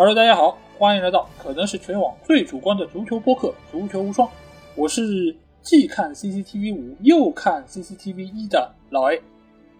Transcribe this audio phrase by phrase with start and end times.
[0.00, 4.26] Hello，大家好，欢迎来到可能是全网最主观的足球播客《足球无双》，
[4.74, 9.20] 我是既看 CCTV 五又看 CCTV 一的老 A。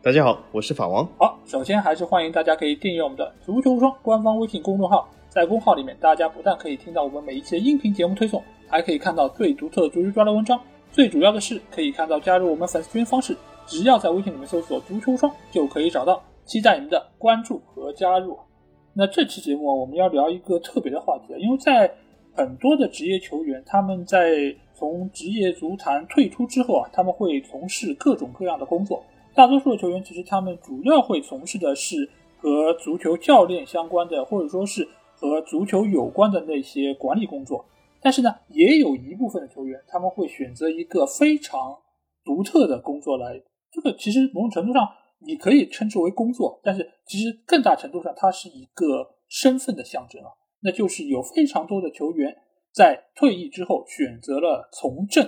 [0.02, 1.08] 大家好，我是法王。
[1.16, 10.60] 好，首先还是欢迎大家可以订阅我们的《足球无双》官方微信公众号，在公号里面，大家不但可以听到我们每一期的音频节目推送，还可以看到最独特的足球专栏文章。
[10.92, 13.34] 最主要的是，可以看到加入我们粉丝群方式，
[13.64, 16.22] 只要在微信里面搜索“足球无双”就可以找到。
[16.44, 18.38] 期待你们的关注和加入。
[19.00, 21.90] 那这期节目我们要聊一个特别的话题，因为在
[22.34, 29.02] 很多的职业球员，他们在从职业足坛退出之后啊，他们会从事各种各样的工作。
[29.34, 32.06] 大多数的球员其实他们主要会从事的是
[32.36, 37.64] 和足球教练相关的，或者说是和足球有关的那些管理工作。
[38.02, 41.74] 但是呢，也有一部分的球员他们会选择一个非常
[42.22, 43.40] 独特的工作来，
[43.72, 44.86] 这个其实某种程度上。
[45.26, 50.28] 你可以称之为工作，但是其实更大程度上，它是一个身份的象征啊。
[50.62, 52.36] 那就是有非常多的球员
[52.72, 55.24] 在退役之后选择了从政。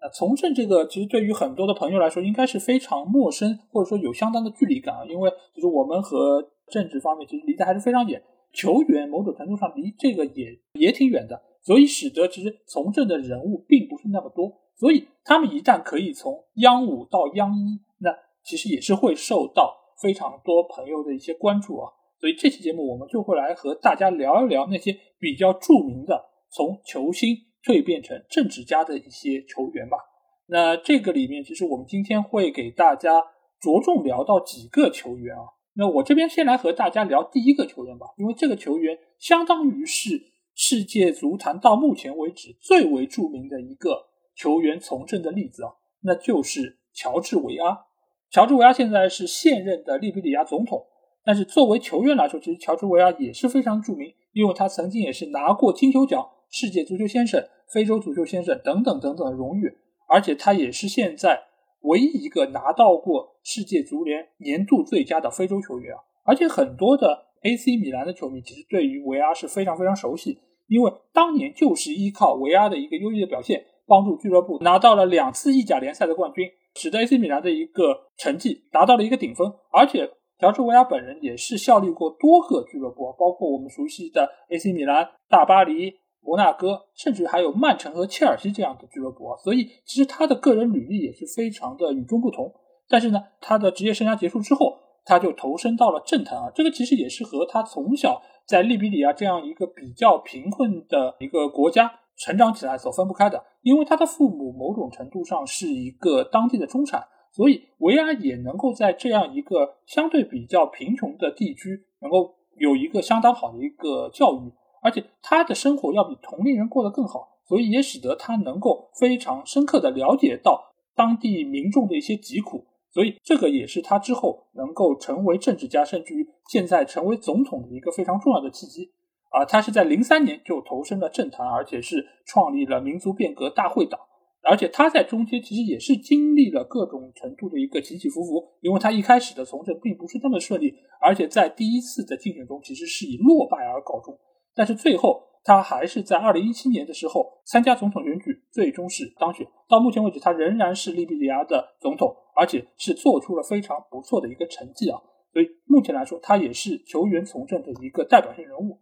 [0.00, 5.04] 那从政这个，其实对于很多的朋友来说，应该是非常陌生，或者说有相当的距离感啊。
[5.08, 14.52] 因为就是我们和政治方面其实离得还是非常远，球员某种程度上离这个也也挺远的，所以使得其实从政的人物并不是那么多。
[14.76, 18.10] 所以他们一旦可以从央五到央一，那
[18.44, 29.98] 其实也是会受到非常多朋友的一些关注啊，所以这期节目我们就会来和大家聊一聊那些比较著名的从球星蜕变成政治家的一些球员吧。
[30.46, 33.20] 那这个里面，其实我们今天会给大家
[33.60, 35.42] 着重聊到几个球员啊。
[35.74, 40.20] 那我这边先来和大家聊第一个球员吧，因为这个球员相当于是
[40.54, 45.70] 世界足坛到目前为止最为著名的一个球员从政的例子啊，
[46.00, 47.86] 那就是乔治维阿。
[48.30, 50.84] 乔治维阿现在是现任的利比里亚总统，
[51.24, 59.72] 但是作为球员来说，其实乔治维阿也是非常著名，因为他曾经也是拿过金球奖、世界足球先生、非洲足球先生等等等等的荣誉，
[60.08, 61.40] 而且他也是现在
[61.82, 66.00] 唯一一个拿到过世界足联年度最佳的非洲球员啊！
[66.24, 76.46] 而且很多的 AC 米兰的球迷其实对于维阿是非常非常熟悉，因为当年就是依靠维阿的一个优异的表现，帮助俱乐部拿到了两次意甲联赛的冠军。
[76.78, 80.08] 使得 AC 米兰的一个成绩达到了一个顶峰，而且
[80.38, 89.36] 乔治维亚本人也是效力过多个俱乐部，包括我们熟悉的 AC 米兰、大巴黎、摩纳哥，甚至还有曼城和切尔西这样的俱乐部。
[89.42, 92.54] 所以，其实他的个人履历也是非常的与众不同。
[92.88, 101.90] 但是呢，他的职业生涯结束之后，他就投身到了政坛啊，这个其实也是和他从小在利比里亚这样一个比较贫困的一个国家。
[102.18, 114.52] 成长起来所分不开的，因为他的父母某种程度上是一个当地的中产，所以维阿也能够在这样一个相对比较贫穷的地区，能够有一个相当好的一个教育，
[114.82, 128.90] 而且他的生活要比同龄人过得更好，所以也使得他能够非常深刻的了解到当地民众的一些疾苦，所以这个也是他之后能够成为政治家，甚至于现在成为总统的一个非常重要的契机。
[129.30, 134.00] 啊，他是在零三年就投身了政坛，而且是创立了民族变革大会党。
[134.42, 140.72] 而且他在中间其实也是经历了各种程度的一个起起伏伏，因为他一开始的从政并不是那么顺利，
[141.02, 144.16] 而且在第一次的竞选中其实是以落败而告终。
[144.54, 149.46] 但是最后他还是在二零一七年的时候参加总统选举，最终是当选。
[149.68, 154.98] 到目前为止，他仍然是利比里亚的总统，而且是做出了非常不错的一个成绩啊。
[155.32, 158.80] 所以目前来说，他也是球员从政的一个代表性人物。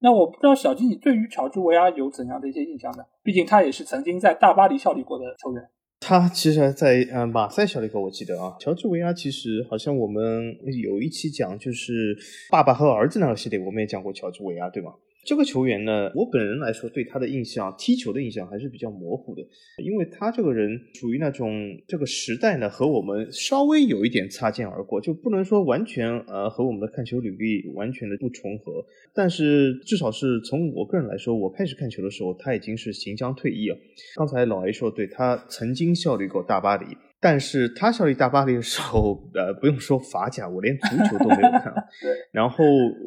[0.00, 3.04] 那我不知道小金，你对于乔治维阿有怎样的一些印象呢？
[3.22, 5.62] 毕竟他也是曾经在大巴黎效力过的球员。
[6.00, 8.54] 他其实在呃马赛效力过，我记得啊。
[8.60, 12.14] 乔治维阿其实好像我们有一期讲就是
[12.50, 14.92] 爸爸和儿子那个系列，我们也讲过乔治维阿，对吗？
[15.24, 19.42] 这个球员呢，我本人来说对他的印象，踢球的印象还是比较模糊的，
[19.82, 21.50] 因为他这个人属于那种
[21.88, 28.84] 这个时代呢和我们稍微有一点擦肩而过，就不能说完全呃和我们的看球履历完全的不重合，
[29.14, 33.76] 但是至少是从我个人来说，我开始看球的时候他已经是行将退役了。
[34.16, 36.86] 刚才老 A 说，对他曾经效力过大巴黎。
[37.26, 41.72] 但是他效力大巴黎的时候，呃，不用说法甲，我连足球都没有看。
[42.30, 42.62] 然后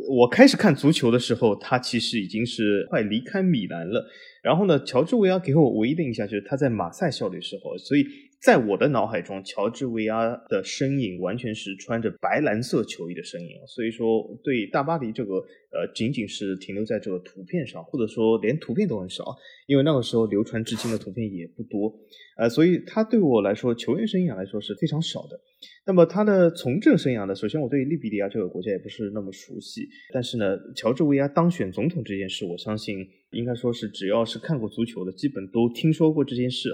[0.09, 4.03] 我开始看足球的时候，他其实已经是快离开米兰了。
[4.41, 8.03] 然后呢，乔治维亚给我唯一的印象就是他在马赛效力的时候，所以
[8.41, 15.35] 在我的脑海中，乔治维阿的身影完全是穿着白蓝色球衣的身影，所以说对大巴黎这个
[15.71, 19.35] 呃，仅仅是停留在这个图片上，或者说连图片都很少，
[19.65, 21.91] 因为那个时候流传至今的图片也不多，
[22.37, 25.39] 呃，所以他对我来说，球员生涯来说是非常少的。
[25.87, 27.33] 那么他的从政生涯呢？
[27.33, 32.97] 首先我对利比里亚这个国家也不是那么熟悉，但是呢，乔治维阿当选总统这件事，我相信
[33.31, 36.69] 应该说是只要是看过足球的，基本都听说过这件事。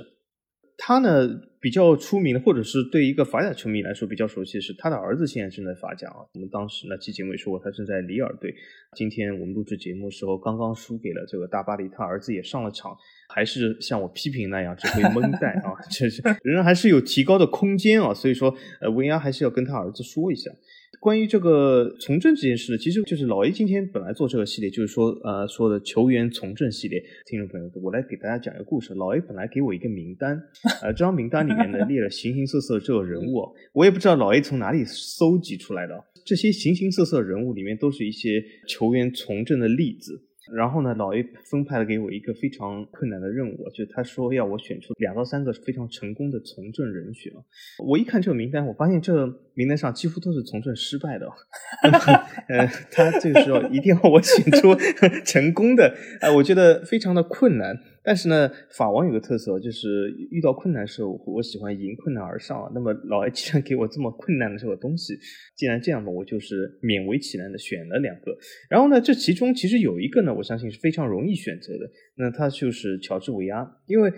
[0.78, 1.30] 他呢
[1.62, 6.26] 比较出名的，或者是对一个法甲球迷来说比较熟悉是，他的儿子现在正在法甲啊。
[6.34, 8.54] 我们当时那期节目也说过，他正在里尔队。
[8.96, 12.96] 今天我们录制节目的时候，刚刚输给了这个大巴黎，他儿子也上了场，
[13.30, 18.14] 还是像我批评那样只会蒙带啊，这是仍然还是有提高的空间啊。
[18.14, 20.52] 所以说，呃，维亚还是要跟他儿子说一下。
[21.00, 27.04] 关于这个从政这件事呢，其实就是老 A 今天本来做这个系列，就是说，呃，说的球员从政系列。
[27.26, 28.94] 听众朋友，我来给大家讲一个故事。
[28.94, 30.42] 老 A 本来给我一个名单，
[30.82, 35.94] 呃，这张名单里面呢 列了形形色色这个人物，我也不知道老 A 从哪里搜集出来的。
[36.26, 40.22] 这些形形色色人物里面都是一些球员从政的例子。
[40.52, 47.32] 然后呢，老 A 分派了给我一个非常困难的任务，就他说要我选出两到三个非常成功的从政人选。
[47.86, 51.28] 我一看这个名单，我发现这个名单上几乎都是从政失败的。
[52.50, 54.76] 呃，他这个时候一定要我选出
[55.24, 57.78] 成功的，呃，我觉得非常的困难。
[58.04, 62.70] 但是呢，法王有个特色，就是遇到困难时候，我喜欢迎困难而上。
[62.76, 65.18] 那么老 A 既然给我这么困难的这个东西，
[65.56, 68.38] 既然这样嘛，我就是勉为其难的选了两个。
[68.70, 74.12] 然后呢，这其中其实有一个呢，我相信是非常容易选择的，那他就是乔治维阿，因为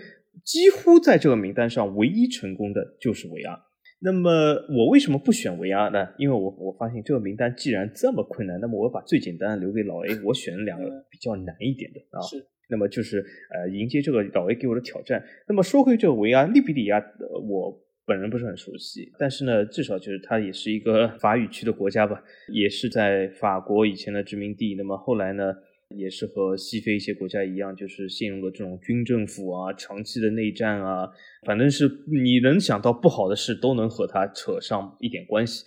[0.44, 3.56] 几乎在这个名单上唯一成功的就是维阿。
[4.00, 4.30] 那么
[4.68, 6.08] 我为什么不选维阿呢？
[6.18, 12.20] 因为我我发现这个名单既然这么困难，那么我把最简单的留给老 A，我选了两个比较难一点的啊。
[12.22, 12.44] 是。
[12.68, 15.22] 那么就是呃迎接这个老 A 给我的挑战。
[15.48, 22.22] 那么说回这个维阿利比里亚，呃我本人不是很熟悉，但是呢，至少就是它也是一个法语区的国家吧，
[22.52, 24.74] 也是在法国以前的殖民地。
[24.76, 25.54] 那么后来呢，
[25.96, 31.08] 也是和西非一些国家一样，就是陷入了这种军政府啊、长期的内战啊，
[31.46, 35.64] 反正是你能想到不好的事都能和它扯上一点关系。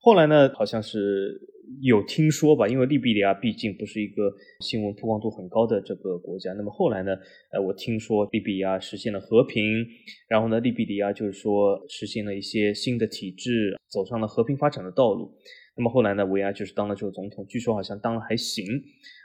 [0.00, 1.48] 后来呢，好像是。
[1.80, 2.66] 有听说吧？
[2.66, 6.52] 因为利比里亚毕竟不是一个新闻曝光度很高的这个国家。
[6.54, 7.16] 那么后来呢？
[7.52, 9.86] 呃，我听说利比亚实现了和平，
[10.28, 15.32] 然后呢，利比里亚就是说实现了一些新的体制，走上了和平发展的道路。
[15.76, 18.66] 那么后来呢，维亚就是当了这个总统，据说好像当了还行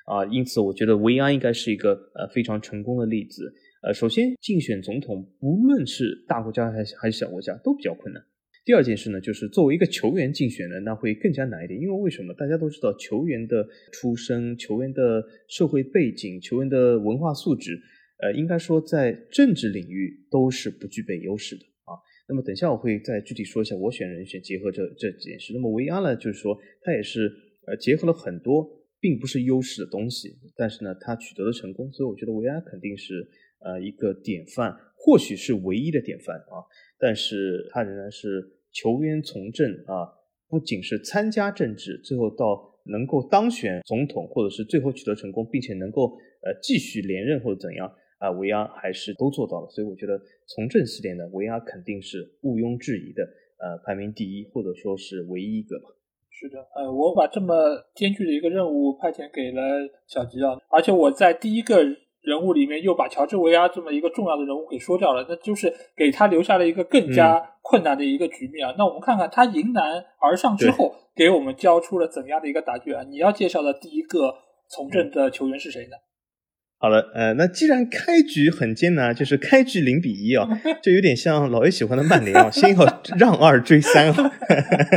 [0.06, 0.24] 啊。
[0.28, 3.52] 因此，我觉得维亚应该是一个呃非常成功的例子。
[3.82, 8.24] 呃，首先竞选总统，不论是大国家还是还是小国家，都比较困难。
[8.66, 11.80] 第二件事呢，就是作为一个球员竞选呢，那会更加难一点。
[11.80, 12.34] 因为为什么？
[12.34, 17.80] 大家都知道，球员的出身、球员的社会背景、球员的文化素质，
[18.24, 21.94] 呃，应该说在政治领域都是不具备优势的啊。
[22.28, 25.54] 那么等下我会再具体说一下我选人选结合这这几件事。
[25.54, 27.32] 那么维阿呢，就是说他也是
[27.68, 28.68] 呃结合了很多
[29.00, 33.14] 并不是优势的东西，但是呢，他取得了成功，所以我觉得维阿肯定是
[33.60, 36.66] 呃一个典范，或许是唯一的典范啊。
[36.98, 38.54] 但是他仍然是。
[38.76, 40.04] 球员从政啊，
[40.50, 46.12] 不仅是参加政治，最后到能够当选总统，或者是最后取得成功，并且能够
[46.44, 47.90] 呃继续连任或者怎样
[48.20, 49.70] 啊，维阿还是都做到了。
[49.70, 53.24] 所以我觉得从政系列呢，维阿肯定是毋庸置疑的，
[53.64, 55.86] 呃，排名第一，或者说是唯一一个吧。
[56.30, 57.56] 是的，呃，我把这么
[57.96, 62.05] 艰巨的一个任务派遣给了小吉啊，而且我在第一个。
[62.26, 68.74] 人物里面又把乔治维阿这么一个重要的人物给说掉了，那就是给他留下了一个更加困难的一个局面啊。
[68.78, 73.04] 那我们看看他迎难而上之后，给我们交出了怎样的一个答卷啊？
[73.10, 74.34] 你要介绍的第一个
[74.70, 75.96] 从政的球员是谁呢？
[76.78, 80.46] 好了，呃，那既然开局很艰难，就是开局零比一啊，
[80.84, 82.86] 就有点像老 A 喜欢的曼联啊，先要
[83.18, 84.32] 让二追三啊，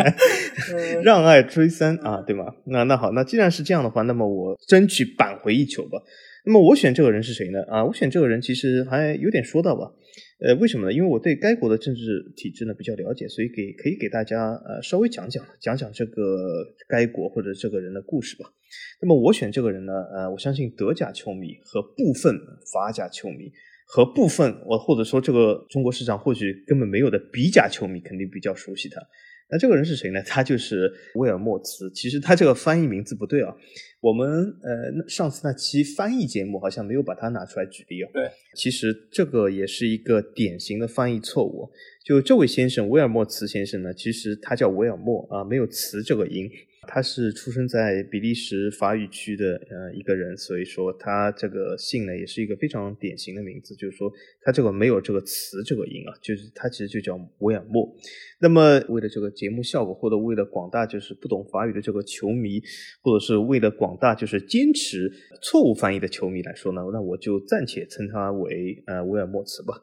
[1.05, 2.47] 让二追三啊，对吗？
[2.67, 5.99] 那那好，那既然是这样的话，那么我争取扳回一球吧。
[6.45, 7.63] 那么我选这个人是谁呢？
[7.65, 9.93] 啊，我选这个人其实还有点说到吧。
[10.41, 10.93] 呃，为什么呢？
[10.93, 18.49] 因为我对该国的政治体制呢比较了解，所以给可以给大家呃稍微讲讲讲讲这个该国或者这个人的故事吧。
[19.03, 22.35] 那么我选这个人呢，呃，我相信德甲球迷和部分
[22.73, 23.51] 法甲球迷
[23.87, 29.01] 和部分我或者说这个中国市场或许根本没有的比甲球迷肯定比较熟悉他。
[29.51, 30.23] 那这个人是谁呢？
[30.27, 31.91] 他就是威尔莫茨。
[31.95, 33.55] 其实他这个翻译名字不对啊。
[34.01, 34.29] 我们
[34.63, 38.11] 呃上次那期翻译节目好像没有把它拿出来举例啊。
[38.13, 41.69] 对，其实这个也是一个典型的翻译错误。
[42.05, 46.49] 就这位先生威尔莫茨先生呢，其实他叫威尔莫啊，没有茨这个音。
[46.91, 57.95] 他是出生在比利时法语区的呃一个人，所以说他这个姓呢也是一个非常典型的名字，就是说他这个没有这个词这个音啊，就是他其实就叫维尔莫。
[58.41, 62.59] 那么为了这个节目效果，或者为了广大就是不懂法语的这个球迷，
[63.03, 69.75] 或者是为了广大就是坚持错误翻译的球迷来说呢，那我就暂且称他为呃维尔莫茨吧。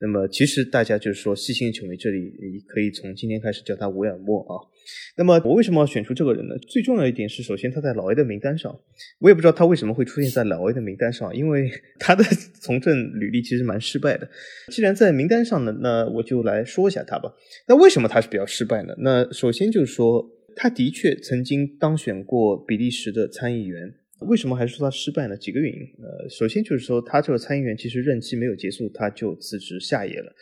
[0.00, 4.56] 那么其实大家就是说细心的球迷，这里你可以从今天开始叫他维尔莫啊。
[5.18, 6.56] 那么我为什么要选出这个人呢？
[6.68, 8.74] 最重要一点是，首先他在老 A 的名单上，
[9.18, 12.24] 我也不知道他为什么会出现在老 A 的名单上，因为 他的
[12.60, 14.26] 从政履历其实蛮失败的。
[14.68, 17.34] 既然在名单上呢，那我就来说一下他吧。
[17.68, 18.94] 那为什么他是比较失败呢？
[18.98, 20.26] 那首先就是说，
[20.56, 23.94] 他的确曾经当选过比利时的参议员。
[24.20, 25.36] 为什么还是说他失败呢？
[25.36, 25.80] 几个原因。
[26.02, 30.32] 呃，首先就是说，他这个参议员其实任期没有结束，他就辞职下野了。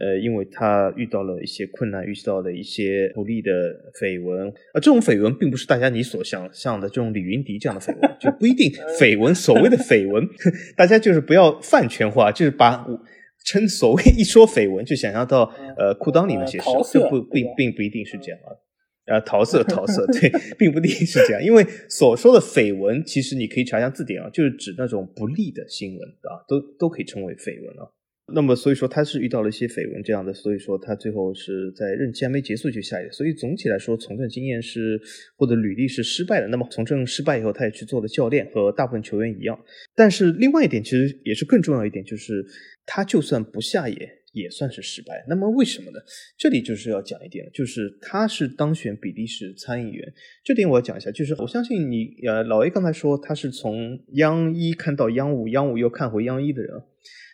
[0.00, 3.50] 呃，因为他遇到了一些困难，遇到了一些不利的
[3.94, 4.48] 绯闻。
[4.48, 9.34] 啊，这种绯闻并不是大家你所想象的这种李云迪这样的绯闻，就不一定 绯闻。
[9.34, 10.26] 所谓的绯闻，
[10.76, 12.86] 大家就是不要饭圈化，就是把
[13.44, 15.44] 称所谓一说绯闻，就想象到
[15.76, 18.50] 呃裤裆里那些事，就不并并不一定是这样啊。
[19.08, 27.88] 啊，桃色，桃色， 对，并不一定是这样，因为所说的绯闻，其实你可以查一下字典啊，就是指那种不利的新闻啊，都都可以称为绯闻啊。
[28.34, 33.10] 那么，所以说他是遇到了一些绯闻这样的，所以说他最后是在任期还没结束就下野。
[33.10, 35.00] 所以总体来说，从政经验是
[35.34, 36.46] 或者履历是失败的。
[36.48, 39.58] 那么从政失败以后，他也去做了教练，和大部分球员一样。
[39.94, 42.44] 但是另外一点，其实也是更重要一点，就是
[42.84, 43.96] 他就算不下野。
[44.38, 45.24] 也算是失败。
[45.28, 45.98] 那么为什么呢？
[46.36, 50.12] 这里就是要讲一点了，就是他是当选比利时参议员，
[50.44, 51.10] 这点我要讲一下。
[51.10, 56.72] 就是我相信你，呃，老 A 刚才说他是从央一看到央五，央五又看回央一的人。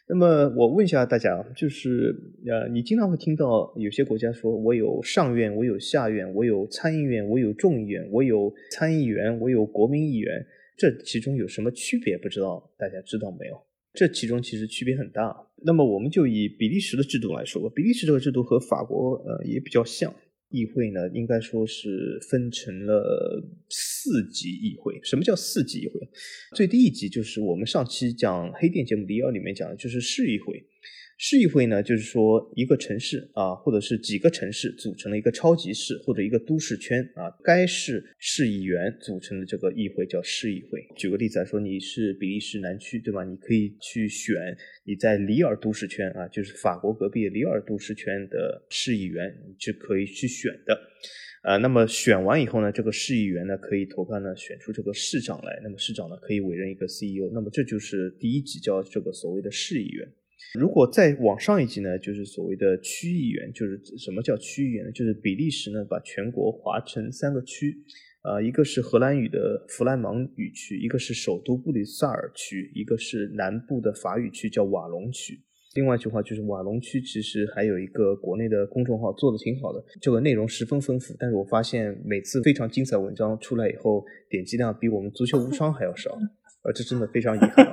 [0.06, 2.14] 那么我问一下大家，就是
[2.46, 10.44] 呃，你经常会听到有些国家说，我有上院，我有下院，我有参议院，我有众议院，我有参议员，我有国民议员，
[10.76, 12.18] 这其中有什么区别？
[12.18, 13.58] 不知道大家知道没有？
[13.94, 15.34] 这其中其实区别很大。
[15.64, 20.14] 那么我们就以比利时的制度来说吧，比利时这个制度和法国呃也比较像。
[20.50, 25.00] 议会呢，应该说是分成了四级议会。
[25.02, 25.94] 什么叫四级议会？
[26.54, 30.64] 最低一级就是我们上期讲黑店节目里要里面讲的，就是市议会。
[31.16, 40.84] 市议会呢，就是说一个城市啊，或者是几个城市组成了一个超级市或者一个都市圈啊，该市市议员组成的这个议会叫市议会。
[40.96, 43.22] 举个例子来说，你是比利时南区，对吧？
[43.22, 44.34] 你可以去选
[44.84, 50.78] 你在里尔都市圈啊，就是法国隔壁里尔都市圈的市议员，你是可以去选的。
[51.44, 60.08] 呃，那么选完以后呢，这个市议员呢可以投票呢选出这个市长来，那么市长呢可以委任一个 CEO，那么这就是第一级叫这个所谓的市议员。
[60.58, 64.92] 如果再往上一级呢，就是所谓的区议员，就是什么叫区议员呢？
[64.92, 67.76] 就是比利时呢把全国划成三个区，
[68.22, 75.40] 啊，一个是荷兰语的弗兰芒语区，一个是首都布吕塞尔区，一个是南部的法语区叫瓦隆区。
[75.74, 86.16] 另外一句话就是瓦隆区其实还有一个国内的公众号做的挺好的，这个内容十分丰富，但是我发现每次非常精彩文章出来以后，点击量比我们足球无双还要少。
[86.64, 87.66] 呃，这真的非常遗憾，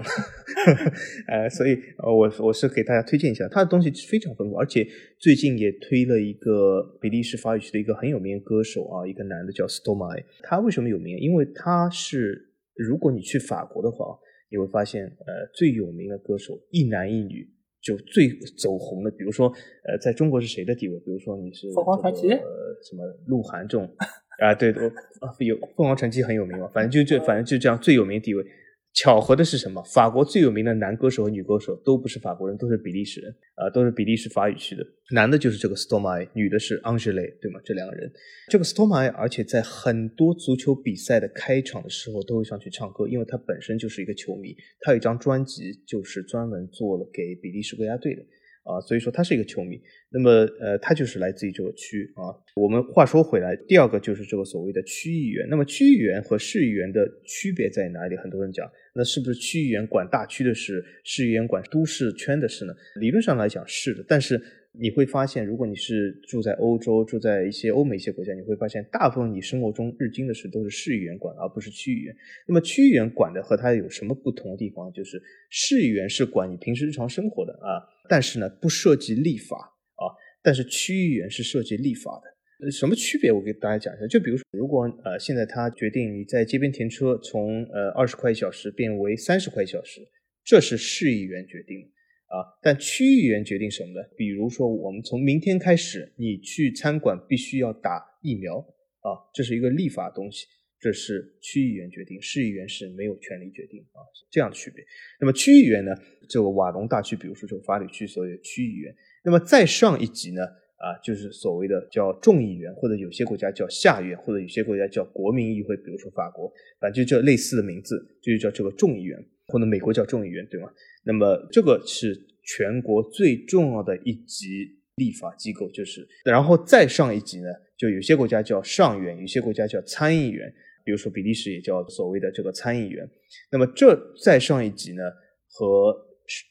[1.31, 4.85] 呃，所以呃，我我是给大家推荐一下，他的东西非常丰富，而且
[5.17, 11.17] 最近也推了一个比利时法语区的一个很有名的歌手啊，一个男的叫 Stomai，他为什么有名？
[11.19, 14.19] 因为他是如果你去法国的话，
[14.51, 17.47] 你会发现呃最有名的歌手一男一女
[17.81, 19.47] 就最走红的，比如说
[19.87, 20.99] 呃在中国是谁的地位？
[20.99, 22.43] 比如说你是凤凰传奇，呃
[22.83, 23.89] 什么鹿晗这种
[24.43, 28.45] 啊，对对啊有凤凰传奇很有名嘛，反正就这反正就这样最有名的地位。
[28.93, 29.81] 巧合的是什么？
[29.83, 34.85] 法国最有名的男歌手和女歌手都不是法国人，都是比利时人，啊，都是比利时法语区的。
[35.13, 37.59] 男的就是这个 Stomai，女的是 Angele，对吗？
[37.63, 38.11] 这两个人，
[38.49, 44.55] 这个 Stomai，而且在很多足球比赛的开场的时候都会上去唱歌，因为他本身就是一个球迷。
[44.81, 48.21] 他有一张专辑就是专门做了给比利时国家队的。
[48.63, 49.81] 啊，所以说他是一个球迷，
[50.11, 50.29] 那么
[50.59, 52.29] 呃，他就是来自于这个区啊。
[52.55, 55.47] 我们话说回来，第二个就是这个所谓的区议员。
[55.49, 58.15] 那么区议员和市议员的区别在哪里？
[58.17, 62.73] 很多人讲，那是不是区议员管大区的事，市议员管都市圈的事呢？
[62.95, 64.41] 理论上来讲是的，但是。
[64.73, 72.15] 你会发现，如果你是住在欧洲，住在一些欧美一些国家，你会发现，大部分你生活中日经的事都是市议员管，而不是区议员。
[72.47, 74.89] 那么区议员管的和他有什么不同的地方？
[74.93, 80.07] 就是市议员是管你平时日常生活的啊，但是呢不涉及立法啊，
[80.41, 82.29] 但是区议员是涉及立法的。
[82.69, 83.31] 什么区别？
[83.31, 84.05] 我给大家讲一下。
[84.07, 90.01] 就比如说，如果呃现在他决定你在街边停车从呃二十块一小时变为三十块一小时，
[90.43, 91.87] 这是市议员决定的。
[92.31, 94.07] 啊，但区议员决定什么呢？
[94.15, 98.57] 比如说，我们从明天开始，你去餐馆必须要打疫苗
[99.01, 100.47] 啊，这是一个立法东西
[100.79, 104.81] 这是区议员决定，市议员是没有权利决定啊，是这样的区别。
[105.19, 105.93] 那么区议员呢，
[106.29, 110.41] 这个瓦隆大区，比如说这个法里区所有的区议员，那么再上一级呢？
[110.81, 120.67] 啊，就是所谓的叫众议员，或者有些国家叫下院，或者有些国家叫国民议会，比如说法国，反正就叫类似的名字，就叫这个众议员，或者美国叫众议员，对吗？
[121.05, 130.51] 那么这个是全国最重要的一级立法机构，就是，然后再上一级呢，就有些国家叫上院，有些国家叫参议员，
[130.83, 133.07] 比如说比利时也叫所谓的这个参议员。
[133.51, 135.03] 那么这再上一级呢，
[135.47, 135.95] 和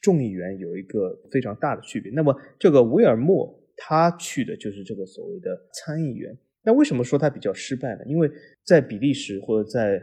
[0.01, 2.13] 众议员有一个非常大的区别。
[2.15, 3.59] 那么这个维尔莫。
[3.83, 6.37] 他去的就是这个所谓的参议员。
[6.63, 8.03] 那为什么说他比较失败呢？
[8.07, 8.31] 因为
[8.63, 9.99] 在比利时或者在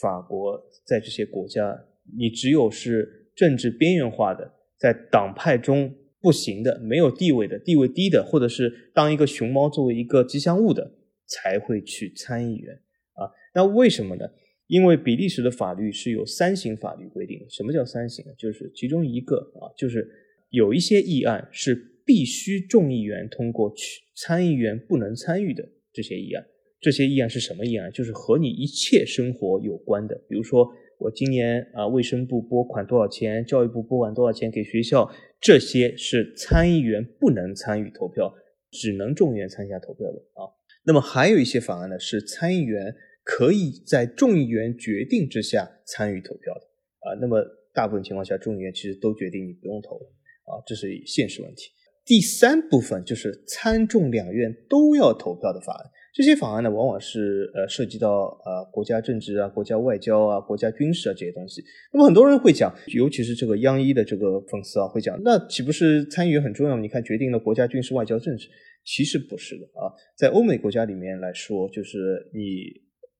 [0.00, 1.78] 法国，在这些国家，
[2.18, 10.90] 你只有是政治边缘化的，在党派中不行的、没有地位的、地位低的，或者是当一个熊猫作为一个吉祥物的，
[11.26, 12.74] 才会去参议员
[13.12, 13.28] 啊。
[13.54, 14.24] 那为什么呢？
[14.68, 17.44] 因为比利时的法律是有三型法律规定的。
[17.50, 18.24] 什么叫三型？
[18.38, 20.08] 就是其中一个啊，就是
[20.48, 21.96] 有一些议案是。
[22.08, 25.62] 必须众议员通过，去参议员不能参与的
[25.92, 26.42] 这些议案，
[26.80, 27.92] 这些议案是什么议案？
[27.92, 30.14] 就是和你一切生活有关的。
[30.26, 30.66] 比如说，
[30.98, 35.06] 我今年啊，卫生部拨款多少钱，教育部拨款多少钱给学校，
[35.38, 38.34] 这些是参议员不能参与投票，
[38.70, 40.48] 只能众议员参加投票的啊。
[40.86, 46.60] 那么还有一些法案呢，是参议员可以在众议员决定之下参与投票的
[47.00, 47.18] 啊。
[47.20, 50.06] 那么大部分情况下，众议员其实都决定你不用投了
[50.46, 51.68] 啊，这是现实问题。
[52.08, 55.84] 第三部分就是参众两院都要投票的法案，
[56.14, 58.08] 这些法案呢，往往是呃涉及到
[58.46, 61.62] 呃国家政治啊、国家外交啊、国家军事啊这些东西。
[61.92, 66.78] 那么很多人会讲，尤其是这个央一的这个粉丝啊，会讲，那岂不是参议员很重要？
[66.78, 68.48] 你看决定了国家军事、外交、政治，
[68.86, 69.92] 其实不是的啊。
[70.16, 71.98] 在欧美国家里面来说，就是
[72.32, 72.40] 你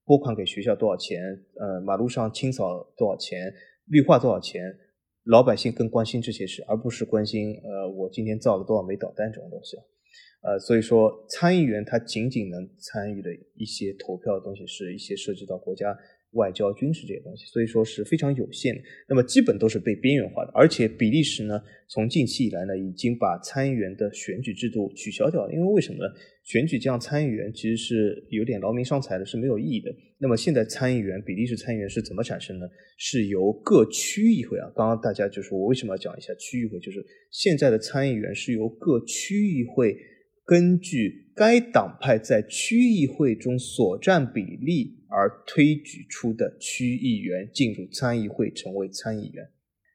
[0.07, 1.21] 拨款给学校多少钱，
[1.61, 3.53] 呃，马路上清扫多少钱，
[3.89, 4.63] 绿化多少钱。
[5.29, 9.83] 老百姓更关心这些事，而不是关心呃我今天造了多少枚导弹这种东西啊
[10.41, 15.97] 呃，所以说参议员他仅仅能参与的一些投票的东西，是一些涉及到国家。
[16.33, 18.83] 外交、军事这些东西，所以说是非常有限的。
[19.09, 20.53] 那么基本都是被边缘化的。
[20.53, 25.53] 而且比利时呢，从近期以来呢，已经把参议员的选举制度取消掉了。
[25.55, 26.13] 因为为什么呢？
[26.49, 29.95] 选举这样参议员其实是有点劳民伤财的，是没有意义的。
[30.17, 32.67] 那么现在参议员，比利时参议员是怎么产生呢？
[32.97, 34.67] 是由各区议会啊。
[34.75, 39.95] 刚刚大家就说我为什么要讲一下区议会，就是现在的参议员是由各区议会。
[40.47, 49.47] 根据该党派在区议会中所占比例而推举出的区议员进入参议会成为参议员，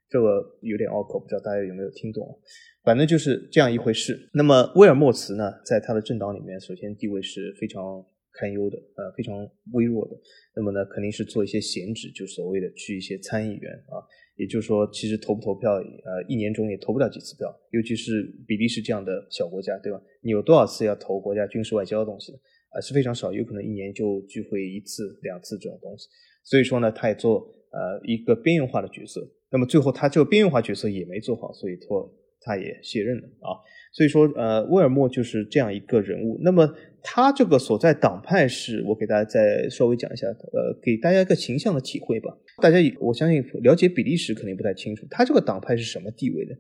[0.08, 2.40] 这个有点拗口，不知道大家有没有听懂？
[2.84, 4.30] 反正就是这样一回事。
[4.34, 10.16] 那么威尔莫茨呢，在他的政党里面，首先地位是非常堪忧的，呃，非常微弱的。
[10.56, 14.04] 那么呢，肯定是做一些闲职，就所谓的去一些参议员啊。
[14.36, 20.02] 也就是说，其实投不投票，呃，一年中也投不了几次票，尤其是比利时这样的小国家，对吧？
[20.22, 22.38] 你有多少次要投国家军事外交的东西呢
[22.72, 26.08] 啊，是非常少，有可能一年就聚会一次、两次这种东西。
[26.44, 29.22] 所以说呢，他也做呃一个边缘化的角色。
[29.52, 32.12] 那么最后他这个边缘化角色也没做好，所以说
[32.44, 33.58] 他也卸任了啊。
[33.92, 36.40] 所以说，呃，威尔莫就是这样一个人物。
[36.42, 36.68] 那么
[37.04, 42.36] 他这个所在党派是，我给大家再稍微讲一下，呃，给大家一个形象的体会吧。
[42.60, 46.56] 大家我相信了解比利时肯定不太清楚，他这个党派是什么地位的？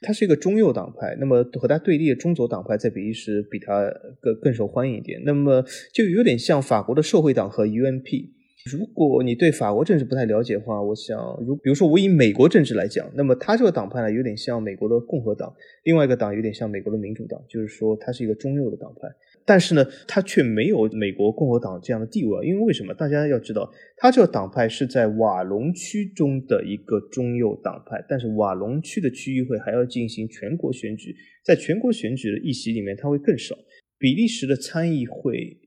[0.00, 1.16] 他是一个中右党派。
[1.20, 3.88] 那么和他对立的中左党派在比利时比他
[4.20, 5.22] 更更受欢迎一点。
[5.24, 5.64] 那么
[5.94, 8.30] 就有点像法国的社会党和 UMP。
[8.70, 19.08] 如果你对法国政治不太了解的话，我想，如比如说我以美国政治来讲，那么他这个党派呢，有点像美国的共和党，另外一个党有点像美国的民主党，就是说它是一个中右的党派，
[19.44, 22.94] 但是呢，它却没有美国共和党这样的地位，因为为什么？
[22.94, 31.12] 大家要知道，它这个党派是在瓦隆区中的一个中右党派，但是瓦隆区的区议会还要进行全国选举，
[31.44, 33.56] 在全国选举的议席里面，它会更少。
[33.98, 35.58] 比利时的参议会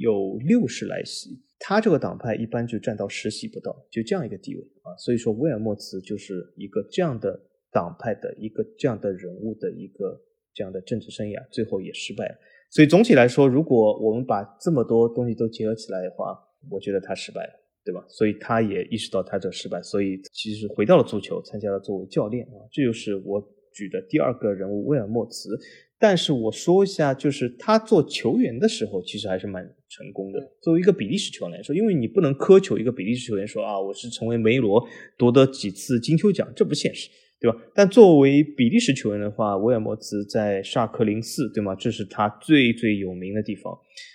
[0.00, 1.42] 有六十来席。
[1.62, 7.38] 他这个党派一般就占到十席不到，就这样一个地位啊，所以说威尔莫茨就是一个这样的
[7.70, 10.18] 党派的一个这样的人物的一个
[10.54, 12.34] 这样的政治生涯，最后也失败了。
[12.70, 16.34] 所以总体来说，如果我们把这么多东西都结合起来的话，
[16.70, 17.52] 我觉得他失败了，
[17.84, 18.02] 对吧？
[18.08, 23.38] 所以他也意识到他这失败，所以其实回到了足球，参加了作为教练啊，这就是我
[23.74, 25.50] 举的第二个人物威尔莫茨。
[26.00, 30.40] 但是我说一下，就是他做球员的时候，其实还是蛮成功的。
[30.62, 34.82] 作为一个比利时球员来说，因为你不能苛求一个比利时球员说啊，我是成为梅罗
[35.18, 37.10] 夺得几次金球奖，这不现实。
[37.42, 37.56] 对吧？
[37.74, 41.74] 但作为比利时球员的话，维尔莫兹在沙克零四，对吗？
[41.74, 43.72] 这是他最最有名的地方。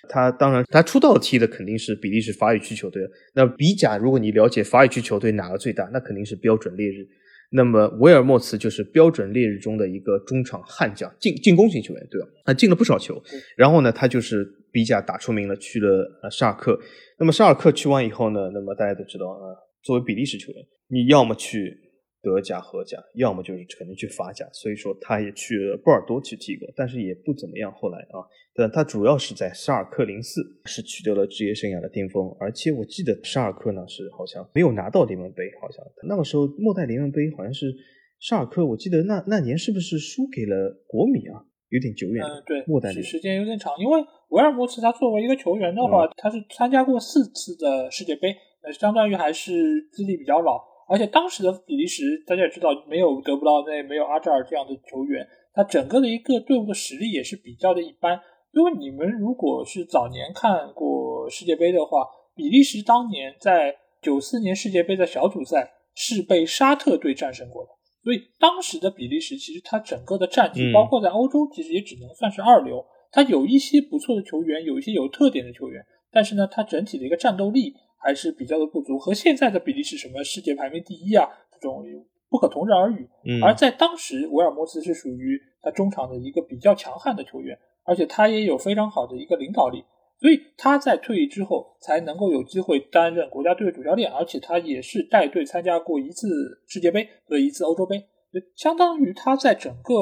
[0.08, 3.02] 他当然，他出道踢的肯定是比利时法语区球队。
[3.34, 7.08] 那比甲，如果你了解法语区球队哪个最大，那肯定是标准烈日。
[7.52, 12.28] 那么维尔莫茨就是标准烈日中的一个中场悍将，进进攻型球员，对吧？
[12.46, 13.22] 他进了不少球。
[13.56, 16.80] 然后呢，他就是比甲打出名了，去了呃沙尔克。
[17.20, 21.85] 那么沙尔克去完以后呢，那么大家都知道啊，作为比利时球员，你要么去。
[22.26, 27.72] 德甲、荷甲，要么就是可能去法甲，所以说他也去了波尔多去踢过，但是也不怎么样。
[27.72, 37.72] 后来啊，但他主要是在沙尔克零四是取得了职业生涯的巅峰，而且我记得沙尔克呢是好像没有拿到联盟杯，好像那个时候末代联盟杯好像是
[38.20, 41.46] 沙尔克，我记得那那年是不是输给了国米啊？
[41.70, 42.24] 有点久远。
[42.24, 49.52] 嗯，对，末代时间有点长，因为维尔莫茨他作为一个球员的话，他是参加过四次的世界杯，呃，相当于还是
[49.92, 50.75] 资历比较老。
[50.88, 58.20] 而且当时的比利时，大家也知道，没有德布劳内，没有阿扎尔这样的球员，他整个的一个队伍的实力也是比较的一般。
[58.54, 67.72] 因为你们如果是早年看过世界杯的话，比利时当年在九四年世界杯的小组赛是被沙特队战胜过的，
[68.04, 72.86] 所以当时的比利时其实他整个的战绩，包括在欧洲，其实也只能算是二流。
[73.12, 77.74] 他有一些不错的球员，有一些有特点的球员，但是呢，他整体的一个战斗力。
[77.98, 81.84] 还是比较的不足，和现在的比利时什么世界排名第一啊这种
[82.30, 83.10] 不可同日而语。
[83.44, 89.84] 而在当时，维尔莫斯是属于他中场的一个比较强悍的球员，而且他也有非常好的一个领导力，
[90.20, 96.28] 所以他在退役之后才能够有机会担任国家队的主教练，而且他也是带队参加过一次
[96.68, 98.04] 世界杯和一次欧洲杯，
[98.56, 99.94] 相当于他在整个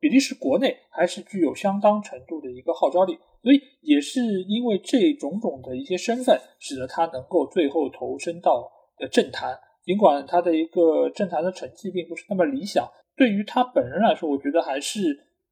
[0.00, 3.18] 比利时国内还是具有相当程度的一个号召力。
[3.42, 9.58] 所以也是因为这种种的一些身份，使得他能够最后投身到呃政坛。
[9.84, 15.00] 尽管他的一个政坛的成绩并不是那么理想，对于他本人来说，我觉得还是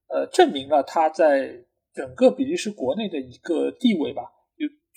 [0.08, 1.52] 呃证明了他在
[1.92, 4.22] 整个比利时国内的一个地位吧。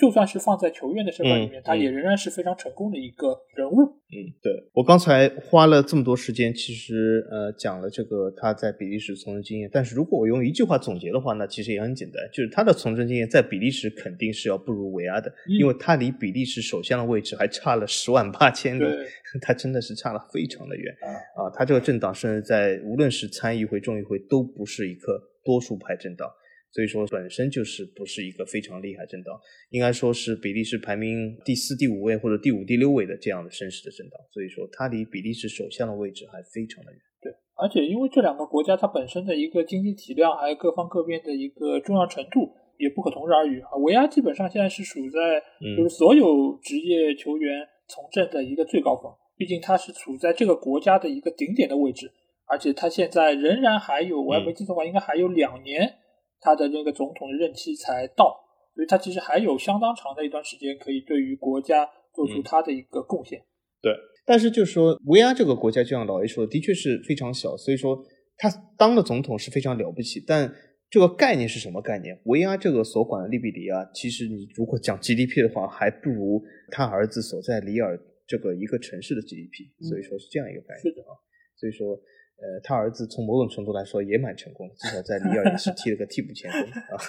[0.04, 3.76] 就算是放在球员的身份里面，他也仍然是非常成功的一个人物。
[4.12, 9.70] 嗯，对我刚才花了这么多时间，其实呃讲了这个他在比利时从政经验。
[9.72, 18.84] 但是如果我用一句话总结的话，那其实也很简单，就是他的从政经验在比利时肯定是要不如维阿的，因为他离比利时首相的位置还差了十万八千里，
[19.42, 20.94] 他真的是差了非常的远
[21.36, 21.50] 啊！
[21.56, 26.30] 他这个政党甚至在无论是参议会、众议会都不是一个多数派政党。
[26.74, 34.20] 所以说本身就是不是一个非常厉害政党，应该说是比利时排名第四、第五位或者第五、第六位的这样的绅士的政党。
[34.34, 37.00] 所以说它离比利时首相的位置还非常的远。
[37.22, 37.32] 对，
[37.62, 43.78] 而且因为这两个国家它本身的一个经济体量，还有各方各面的一个重要程度也不可同日而语啊。
[43.86, 45.40] 维阿基本上现在是处在
[45.78, 52.12] 就是所有职业球员从政的一个最高峰，毕竟它是处在这个国家的一个顶点的位置，
[52.48, 56.00] 而且它现在仍然还有，我还没记错的话，应该还有两年。
[56.44, 58.38] 他的那个总统的任期才到，
[58.76, 63.42] 所以他其实还有相当长的一段时间可以对于国家做出他的一个贡献。
[63.82, 63.94] 对，
[64.26, 67.98] 但是就是说，维阿这个国家，就像老 A 说的，的确是非常小，所以说
[68.36, 70.22] 他当了总统是非常了不起。
[70.28, 70.54] 但
[70.90, 72.20] 这个概念是什么概念？
[72.26, 81.16] 维阿这个所管的利比里亚，其实你如果讲 GDP 的话，还不如他儿子所在里尔这个一个城市的 GDP，所以说是这样一个概念啊。
[81.56, 81.98] 所以说。
[82.44, 86.60] 呃，他儿子从某种程度来说也蛮成功的，至少在里尔也是踢了个替补前锋
[86.92, 87.00] 啊。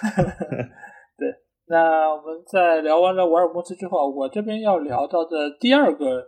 [1.19, 1.27] 对，
[1.67, 6.23] 那我们在聊完了瓦尔莫斯之后，我这边要聊到的第二个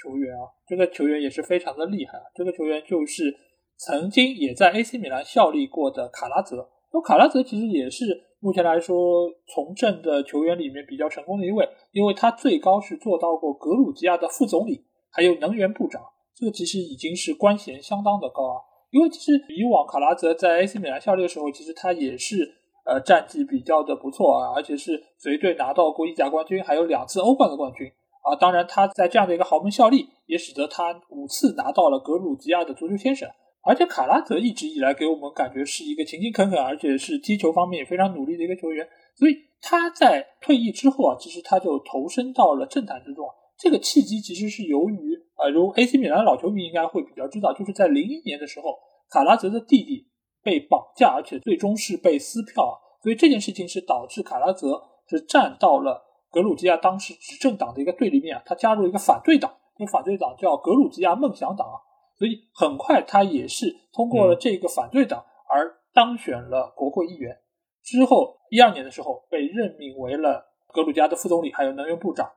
[0.00, 2.24] 球员啊，这个球员也是非常的厉害啊。
[2.36, 3.34] 这个球员就是
[3.78, 6.70] 曾经也在 AC 米兰效力过的卡拉泽。
[6.92, 8.04] 那卡拉泽其实也是
[8.38, 16.00] 目前来说从政的球员里面比较成功的一位，因为他最高是做到过格鲁吉亚的副总理，还有能源部长。
[16.34, 18.56] 这个其实已经是官衔相当的高啊，
[18.90, 22.36] 因为其实以往卡拉泽在 AC 米兰效力的时候，其实他也是
[22.84, 27.86] 呃战绩比较的不错啊，而且是随队拿到过意甲冠军，还有两次欧冠的冠军
[28.24, 28.34] 啊。
[28.34, 33.28] 当然他在这样的一个豪门效力，也使得他五次拿到了格鲁吉亚的足球先生。
[33.64, 38.88] 而且卡拉泽一直以来给我们感觉是一个勤勤恳恳，而且是踢球方面也非常努力的一个球员。
[39.14, 43.28] 所以他在退役之后啊，其实他就投身到了政坛之中。
[43.56, 45.20] 这个契机其实是由于。
[45.42, 48.78] 啊，如 AC 米兰的老球迷应该会比较知道，就是在零一年的时候，
[49.10, 50.06] 卡拉泽的弟弟
[50.42, 61.76] 被绑架，而且最终是被撕票啊，所以这件事情是导致卡拉泽是站到了格鲁吉亚当时执政党的一个对立面啊，他加入一个反对党，这个反对党叫格鲁吉亚梦想党啊，
[62.16, 67.36] 所以很快他也是通过了这个反对党而当选了国会议员，
[67.82, 72.30] 之后一二年的时候被任命为了格鲁吉亚的副总理，还有能源部长。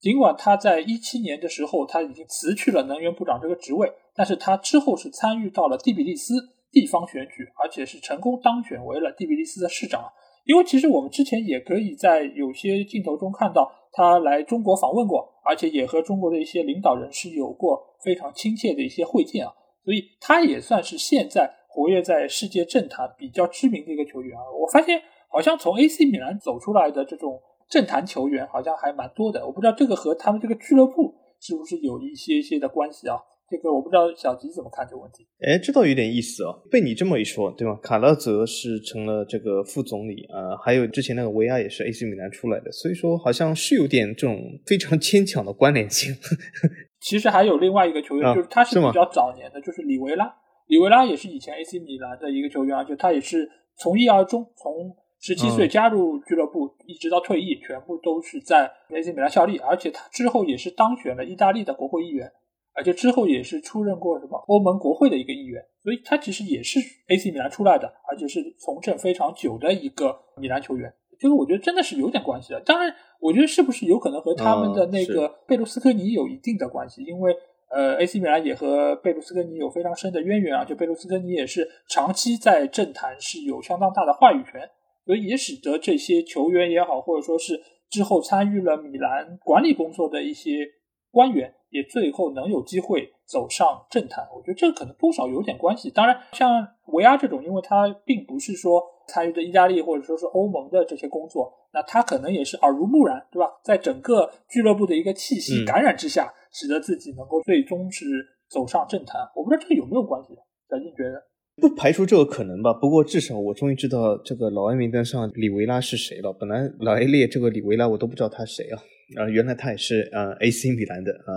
[0.00, 6.34] 尽管他在一七年的时候他已经辞去了能源部长这个职位，但是他之后是参与到了第比利斯
[6.70, 10.04] 地方选举，而且是成功当选为了第比利斯的市长。
[10.44, 19.52] 因为其实我们之前也可以在有些镜头中看到他来中国访问过，而且也和中国的一些领导人是有过非常亲切的一些会见啊，
[19.84, 24.44] 所以他也算是现在活跃在世界政坛比较知名的一个球员啊。
[24.58, 27.42] 我发现好像从 AC 米兰走出来的这种。
[27.68, 33.16] 政坛球员好像还蛮多的，我不知道这个和他们这个俱乐部是不是有一些些的关系啊？
[33.50, 35.26] 这个我不知道小吉怎么看这个问题。
[35.40, 36.62] 哎，这倒有点意思哦。
[36.70, 37.74] 被你这么一说，对吧？
[37.82, 46.14] 卡拉泽是成了这个副总理啊，还有之前那个维亚也是 AC 米兰出来的，所以说好像是有点这种非常牵强的关联性。
[47.00, 50.30] 其实还有另外一个球员，就是他是比较早年的，就是里维拉。
[50.66, 54.94] 里维拉也是以前 AC 米兰的一个球员，而且他也是从一而终，从。
[55.20, 59.58] 十七岁加入俱乐部，一直到退役，全部都是在 AC 米兰效力。
[59.58, 62.30] 而且他之后也是当选了意大利的国会议员，
[62.74, 65.62] 而且之后也是出任过什么欧盟国会的一个议员。
[65.82, 66.78] 所以他其实也是
[67.08, 70.92] AC 米兰出来的，而且是从政非常久的一个米兰球员。
[71.18, 72.60] 这个我觉得真的是有点关系的。
[72.60, 77.02] 当然，我觉得是不是有可能和他们的那个贝卢斯科尼有一定的关系？
[77.02, 77.36] 因为
[77.70, 80.64] 呃，AC 米兰也和贝卢斯科尼有非常深的渊源啊。
[80.64, 84.70] 就贝卢斯科尼也是长期在政坛是有相当大的话语权。
[85.08, 90.68] 所以也使得这些球员也好，或者说是之后参与了米兰管理工作的一些
[91.10, 94.28] 官员，也最后能有机会走上政坛。
[94.36, 95.90] 我觉得这个可能多少有点关系。
[95.90, 103.50] 当然，像维阿这种，因为他并不是说参与的意大利或者说是欧盟的这些工作，那他可能也是耳濡目染，对吧？
[103.64, 108.04] 在整个俱乐部的一个气息感染之下，使得自己能够最终是
[108.50, 109.22] 走上政坛。
[109.34, 110.34] 我不知道这个有没有关系，
[110.68, 111.22] 小金觉得？
[111.60, 116.32] 不排除这个可能吧，不过至少我终于知道这个老 A 名单上李维拉是谁了。
[116.32, 118.80] 本来老 A 列这个李维拉我都不知道他谁啊。
[119.16, 121.32] 啊，原来他也是呃 AC 米兰的啊。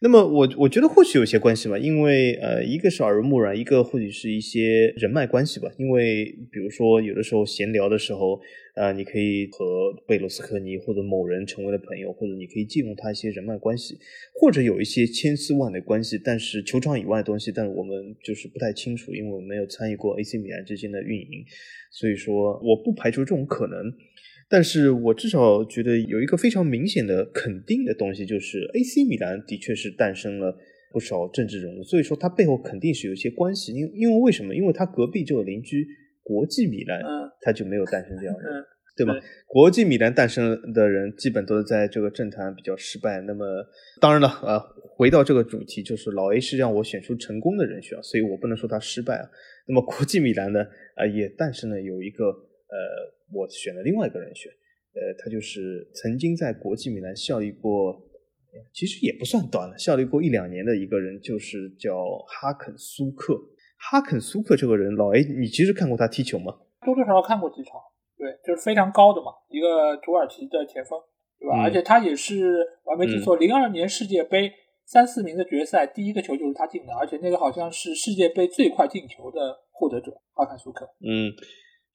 [0.00, 5.68] 那么我我觉得或许有些关系吧，因为呃，一个是耳濡目染，一个或许是一些人脉关系吧。
[5.78, 8.40] 因为比如说有的时候闲聊的时候，
[8.76, 13.98] 呃，你可以和贝罗斯科尼或者某人成为了朋友，或者你可以借用他一些人脉关系，
[14.40, 21.44] 或者有一些千丝万缕关系，但是球场以外的东西，但我们就是不太清楚，因为我们没有参与过 AC 米兰之间的运营，
[21.90, 23.92] 所以说我不排除这种可能。
[24.50, 30.56] 但是我至少觉得有一个非常明显的肯定的东西，就是 AC 米兰的确是诞生了
[30.90, 33.72] 不少政治人物，所以说它背后肯定是有一些关系。
[33.72, 34.54] 因因为为什么？
[34.54, 35.86] 因为它隔壁这个邻居
[36.22, 37.02] 国际米兰，
[37.42, 38.64] 它就没有诞生这样的人，
[38.96, 39.14] 对吗？
[39.46, 43.20] 国际米兰诞生的人基本都是在这个政坛比较失败。
[43.20, 43.44] 那么
[44.00, 44.58] 当然了，呃，
[44.96, 49.28] 回到这个主题，就是老 A 是让我选出成功的人选，所以我不能说他失败啊。
[49.66, 53.17] 那么国际米兰呢，啊，也诞生了有一个呃。
[53.32, 54.50] 我选了另外一个人选，
[54.94, 57.94] 呃，他就是曾经在国际米兰效力过，
[58.72, 63.38] 其实也不算短了，效力过一两年的一个人，就是叫哈肯苏克。
[63.76, 66.58] 哈肯苏克这个人，老 A，你其实看过他踢球吗？
[66.84, 67.80] 多多少少看过几场，
[68.16, 70.98] 对，就是非常高的嘛，一个土耳其的前锋，
[71.38, 71.62] 对吧？
[71.62, 74.50] 而且他也是，我还没记错，零二年世界杯
[74.84, 80.84] 三四名的决赛，第一个球就是他进的，而且那个好像是世界杯最快进球的获得者，哈肯苏克。
[81.00, 81.30] 嗯。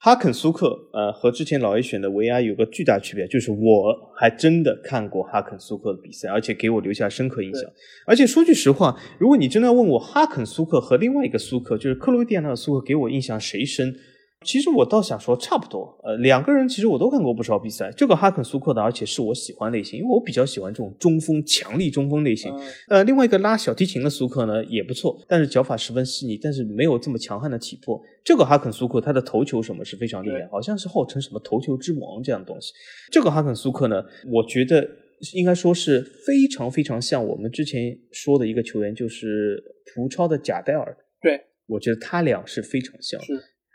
[0.05, 7.63] 哈肯苏克，呃，和之前老 A 选的维埃有个巨大区别，就是我还真的看过哈肯苏克的比赛，而且给我留下深刻印象。
[8.05, 13.95] 而且说句实话，如果你真的要问我哈肯苏克和另外一个苏克，就是克罗地亚那个苏克，给我印象谁深？
[14.43, 17.91] 其实我倒想说差不多，呃，两个人其实我都看过不少比赛。
[17.95, 22.53] 这个哈肯苏克的，而且是我喜欢类型，因为我比较喜欢这种中锋、强力中锋类型。
[22.89, 28.01] 呃，另外一个拉小提琴的苏克呢也不错，但是脚法十分细腻，但是没有这么强悍的体魄。
[28.23, 32.73] 这个哈肯苏克他的头球什么是非常厉害，好像是号称什么头球之王这样的东西。
[33.11, 34.87] 这个哈肯苏克呢，我觉得
[35.33, 40.97] 应该说是非常非常像我们之前说的一个球员，就是葡超的贾戴尔。
[41.21, 43.21] 对，我觉得他俩是非常像。
[43.21, 43.33] 是。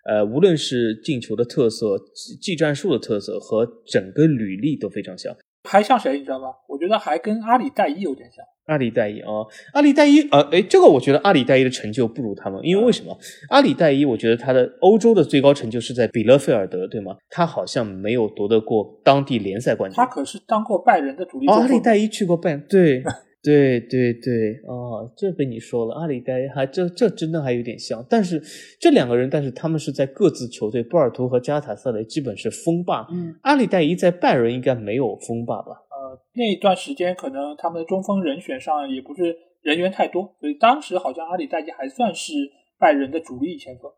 [0.08, 1.98] 呃，无论是进球的特色、
[2.40, 5.36] 技战术的特色和整个履历都非常像，
[5.68, 6.48] 还像谁你知道吗？
[6.66, 8.42] 我觉得还跟阿里代伊有点像。
[8.68, 9.28] 阿里代伊啊，
[9.72, 13.16] 阿里代伊，呃，哎，这个我觉得阿里代伊的成就不如他们，因为为什么？
[13.48, 17.16] 阿里代伊，我觉得他的欧洲的最高成就是在比勒菲尔德，对吗？
[17.30, 19.96] 他好像没有夺得过当地联赛冠军。
[19.96, 21.46] 他可是当过拜仁的主力。
[21.46, 23.02] 阿里代伊去过拜，对。
[23.40, 28.42] 对对对，哦，这被你说了，阿里代还这这真的还有点像，但是
[28.80, 35.72] 这两个人，但是他们是在各自球队，波尔图和加塔萨雷基本是锋霸，嗯，阿里代伊在拜仁应该没有锋霸吧？
[35.90, 42.32] 呃，那一段时间可能他们的中锋人选上也不是人员太多，所以当时好像阿里代伊还算是
[42.76, 43.90] 拜仁的主力前锋，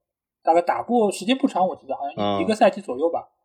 [0.44, 3.20] 大概打过时间不长，我记得好像一个赛季左右吧。
[3.20, 3.39] 嗯，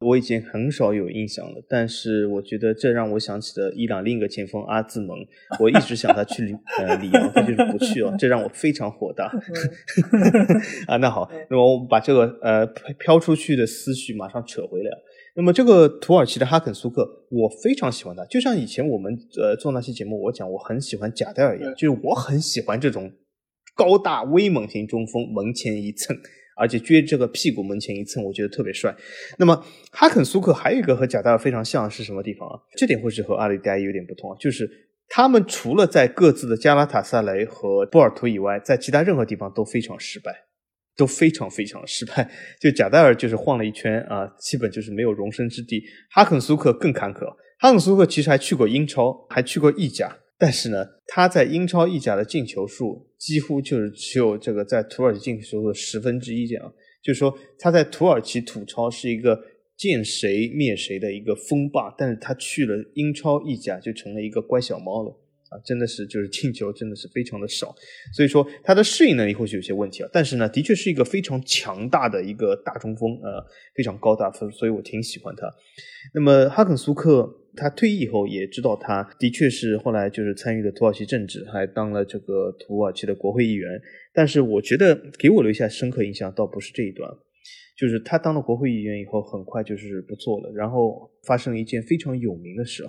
[0.00, 5.18] 我已经很少有印象了，但是我觉得这让我想起了伊朗另一个前锋阿兹蒙，
[5.58, 9.26] 我一直想他去里呃里昂，他就是不去哦，这让我非常火大。
[10.88, 12.66] 啊，那好，那么我们把这个呃
[12.98, 14.90] 飘出去的思绪马上扯回来。
[15.36, 23.12] 那么这个土耳其的哈肯苏克，我非常喜欢他，就像以前我们呃做那期节目，我讲我很喜欢贾戴尔一样，就是我很喜欢这种
[23.76, 26.16] 高大威猛型中锋，门前一蹭，
[26.60, 28.94] 而且撅这个屁股门前一蹭，我觉得特别帅。
[29.38, 32.60] 那么哈肯苏克还有一个和贾戴尔非常像是什么地方啊？
[32.76, 34.70] 这点或许和阿里代有点不同啊，就是
[35.08, 40.30] 他们除了在各自的加拉塔萨雷和波尔图以外，在其他任何地方都非常失败。
[40.96, 45.82] 都非常非常失败，就贾戴尔就是晃了一圈啊，基本就是没有容身之地。
[46.10, 47.24] 哈肯苏克更坎坷，
[47.58, 56.72] 哈肯苏克其实还去过英超，还去过意甲，但是呢，他在英超、意甲的进球数几乎就是只有这个在土耳其进球的十分之一这样。
[57.02, 59.38] 就是说他在土耳其土超是一个
[59.76, 65.16] 见谁灭谁的一个风霸，但是他去了英超、意甲就成了一个乖小猫了。
[65.50, 67.74] 啊，真的是就是进球真的是非常的少，
[68.14, 75.52] 所以说他的适应能力或许有些问题啊，但是呢，的确是一个非常强大的一个大中锋，呃，非常高大，所以我挺喜欢他。
[76.14, 77.28] 那么哈肯苏克
[77.60, 83.80] 他退役以后也知道他的确是后来就是参与了土耳其政治，还当了这个土耳其的国会议员，
[84.14, 87.10] 但是我觉得给我留下深刻印象倒不是这一段，
[87.76, 92.82] 就是他当了国会议员以后很快就是不做了，然后发生了一件非常有名的事。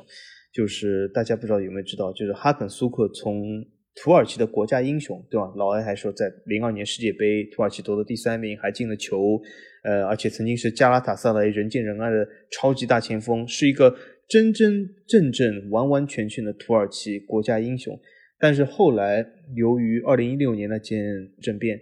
[0.53, 3.63] 就是大家不知道有没有知道，就是哈肯苏克从
[3.95, 5.49] 土耳其的国家英雄，对吧？
[5.55, 9.39] 老艾还说，在零二年世界杯，土耳其夺了第三名，还进了球，
[9.85, 13.95] 呃，而且曾经是加拉塔萨雷人见人爱的超级大前锋，是一个
[14.31, 17.99] 真真正正、完完全全的土耳其国家英雄。
[18.39, 20.97] 但是后来，由于二零一六年那件
[21.41, 21.77] 政变，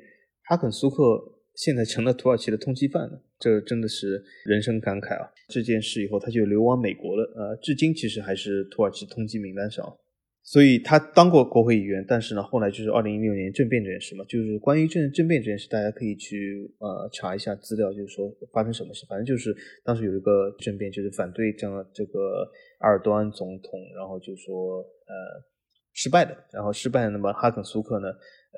[0.50, 1.36] 哈肯苏克。
[1.56, 5.30] 现在成了土耳其的通缉犯了，这真的是人生感慨啊！
[5.50, 9.86] 这件事以后，他就流亡美国了，呃，至今其实还是土耳其通缉名单上。
[10.52, 19.06] 所以他当过国会议员，但是呢，后来就是二零一六年政变这件事嘛，就是关于政政变这件事，大家可以去呃查一下资料，就是说发生什么事。
[19.08, 25.14] 反正就是当时有一个政变，就是反对这样这个埃尔多安总统，然后就说呃
[25.94, 28.08] 失败的，然后失败的，那么哈肯苏克呢？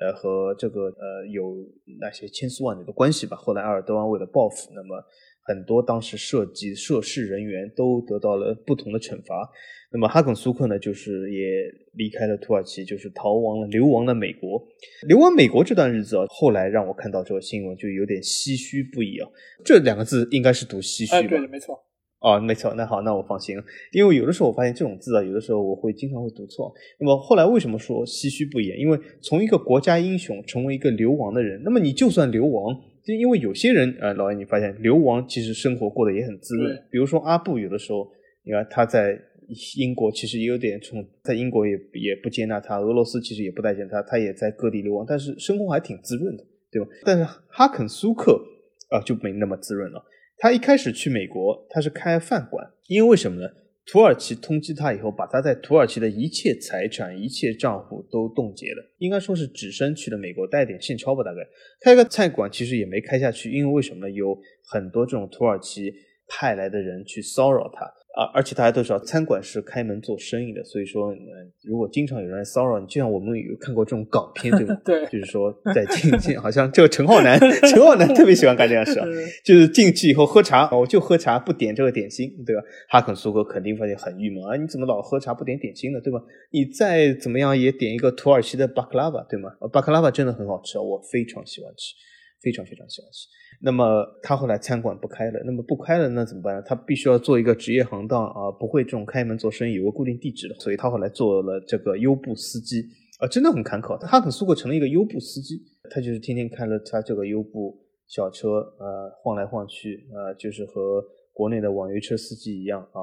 [0.00, 1.54] 呃，和这个呃有
[2.00, 3.36] 那些千丝万缕的关系吧。
[3.36, 4.96] 后来埃尔多安为了报复，那么
[5.44, 9.48] 很多当时涉及涉事人员都得到了不同的惩罚。
[9.92, 14.62] 那么哈肯苏克呢，就是也离开了土耳其，就是逃亡了，流亡了美国。
[15.06, 19.28] 流亡美国这段日子啊，后来让我看到这个新闻就有点唏嘘不已啊。
[19.64, 21.28] 这两个字应该是读唏嘘吧？
[21.28, 21.78] 对，没错。
[22.20, 23.64] 哦，没错，那好，那我放心了。
[23.90, 26.72] 因为有的时候我发现这种字啊，有的时候我会经常会读错。
[27.00, 28.68] 那么后来为什么说唏嘘不已？
[28.78, 32.74] 因为从一个国家英雄成为一个流亡的人，那么你就算流亡，
[33.04, 36.76] 就因为有些人，呃，老爷你发现流亡其实生活过得也很滋润。
[36.90, 38.08] 比如说阿布，有的时候
[38.44, 39.18] 你看他在
[39.76, 46.88] 英国其实也有点从在英国也也不接纳他，俄罗斯其实也不待见他，他也在各地流亡，但是生活还挺滋润的，对吧？
[47.04, 48.40] 但是哈肯苏克
[48.88, 50.04] 啊就没那么滋润了。
[50.38, 53.48] 他一开始去美国，他是开饭馆，因为为什么呢？
[53.84, 61.40] 土耳其通缉他以后，把他在土耳其的一切财产、一切账户都冻结了，应该说是只身去了美国，带点现钞吧，大概
[61.80, 64.08] 开个菜馆其实也没开下去，因为为什么？
[64.08, 65.92] 有很多这种土耳其
[66.28, 67.92] 派来的人去骚扰他。
[68.14, 71.16] 啊，而且大家都知道，餐馆是开门做生意的，所以说，呃，
[71.62, 74.74] 如果经常有人来骚扰你，就像我们有看过这种港片，对吧？
[74.84, 79.06] 对，就是说在进进，好像这个陈浩南，陈浩南特别喜欢干这样事啊，
[79.42, 82.62] 就是进去以后喝茶，我就喝茶不点这个点心，对吧？
[82.90, 86.20] 哈肯苏格肯定发现很郁闷啊，你怎么老喝茶不点点心呢，对吧？
[86.50, 89.50] 你再怎么样也点一个土耳其的巴克拉瓦，对吗？
[89.72, 91.94] 巴克拉瓦真的很好吃啊，我非常喜欢吃。
[92.42, 93.28] 非常非常喜欢吃，
[93.60, 96.62] 那么他后来餐馆不开了，那么不开了那怎么办？
[96.66, 102.82] 他必须要做一个职业行当啊，不会这种开门做生意，有个固定地址的，所以他后来做了这个优步司机
[103.20, 103.96] 啊，真的很坎坷。
[103.98, 107.78] 哈肯苏克成了一个优步司机，他就是天天开了他这个优步
[108.08, 113.02] 小车，呃，晃来晃去，呃，就是和国内的网约车司机一样啊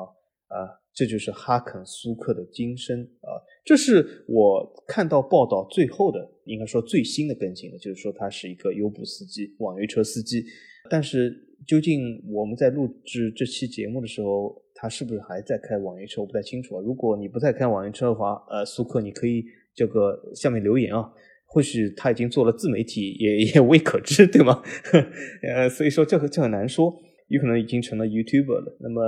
[0.50, 0.80] 啊。
[0.92, 3.40] 这就是哈肯苏克的今生啊！
[3.64, 6.20] 这是我看到报道最后的，
[6.50, 10.44] 应该说最新的更新了，就是说他是一个优步司机、网约车司机。
[10.90, 11.34] 但是
[11.68, 16.82] 究竟我们在录制这期节目的时候，他是不是还在开网约车，我不太清楚啊。
[16.82, 21.12] 如果你不再开网约车的话，呃，苏克，你可以这个下面留言啊，
[21.46, 24.64] 或许他已经做了自媒体，也也未可知，对吗？
[25.44, 27.00] 呃，所以说这个这很难说。
[27.30, 29.02] 有可能已经成了 YouTuber 了，那么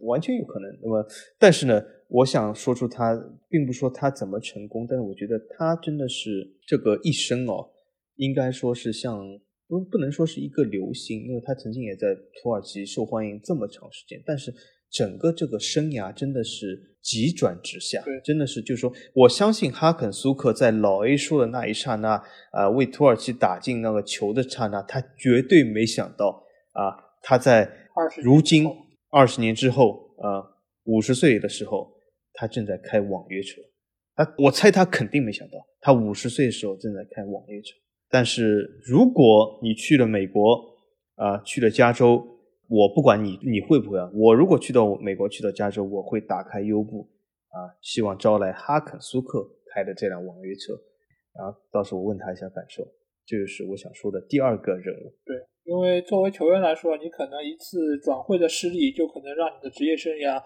[0.00, 0.70] 完全有可能。
[0.82, 1.04] 那么，
[1.38, 3.18] 但是呢，我想说出他，
[3.48, 7.68] 并不说他怎么成功，但是我觉得他真的是这个一生哦，
[8.16, 9.18] 应该说是像
[9.66, 14.52] 不不能说是一个流星，因为他曾经也在土耳其受欢迎这么长时间，但是
[14.90, 22.22] 整个这个生涯真的是急转直下，真的是就是说，我相信哈肯苏克在老 A 说的那一刹那，
[22.52, 27.70] 啊，为土耳其打进那个球的刹那，他绝对没想到啊，他在
[28.22, 28.66] 如今
[29.10, 30.42] 二十年之后，啊，
[30.84, 31.92] 五十岁的时候，
[32.32, 33.60] 他正在开网约车。
[34.14, 37.74] 他我猜他肯定没想到，他五十岁的时候正在开网约车。
[38.08, 40.58] 但是如果你去了美国，
[41.14, 42.26] 啊，去了加州，
[42.68, 47.08] 我不管你你会不会啊，我如果去到美国，去到加州，我会打开优步，
[47.48, 50.72] 啊，希望招来哈肯苏克开的这辆网约车，
[51.34, 52.86] 然后到时候我问他一下感受。
[53.24, 55.14] 这就是我想说的第二个人物。
[55.24, 60.42] 对，因为作为球员来说，你可能一次转会的失利就可能让你的职业生涯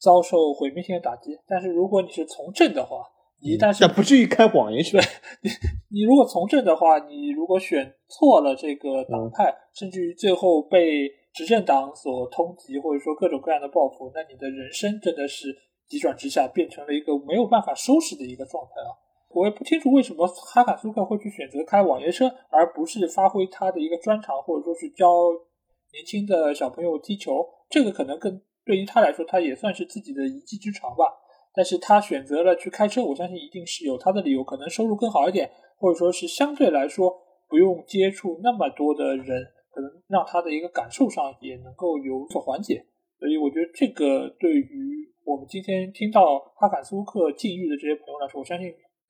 [0.00, 1.36] 遭受毁灭性的打击。
[1.46, 3.04] 但是如果你是从政的话，
[3.40, 4.98] 一旦是不至于开网约车，
[5.42, 5.50] 你
[5.90, 15.54] 你如果从政的话，你如果选错了这个党派，甚至于最后被执政党所通缉，或者说各种各样的报复，那你的人生真的是
[15.86, 19.03] 急转直下，变成了一个没有办法收拾的一个状态啊！
[19.34, 25.06] 我也不清楚为什么哈坎苏克会去选择开网约车，而不是发挥他的一个专长，或者说是教
[25.92, 27.44] 年轻的小朋友踢球。
[27.68, 31.04] 这个可能更对于他来说，他也算是自己的一技之长吧。
[31.52, 37.12] 但是他选择了去开车，我相信一定是有他的理由，可能收入更好一点，或者说是相对来说
[37.48, 42.84] 不用接触那么多的人，可能让他的一个感受上也能够有所缓解。
[43.18, 48.66] 所以我觉得这个对于我们今天听到哈坎苏克境遇的这些朋友来说，我相信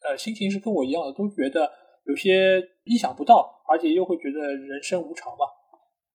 [0.09, 1.71] 呃心情是跟我一样的，都觉得
[2.05, 5.47] 有些意想不到，而且又会觉得人生无常嘛。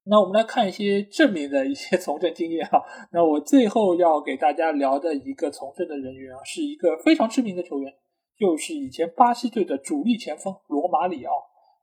[0.06, 2.82] 那我们来看一些正面的一些 从政经验哈。
[3.12, 7.94] 那我最后要给大家聊的一个从政的人员啊，是一个非常知名的球员，
[8.40, 11.34] 就是以前巴西队的主力前锋罗马里奥。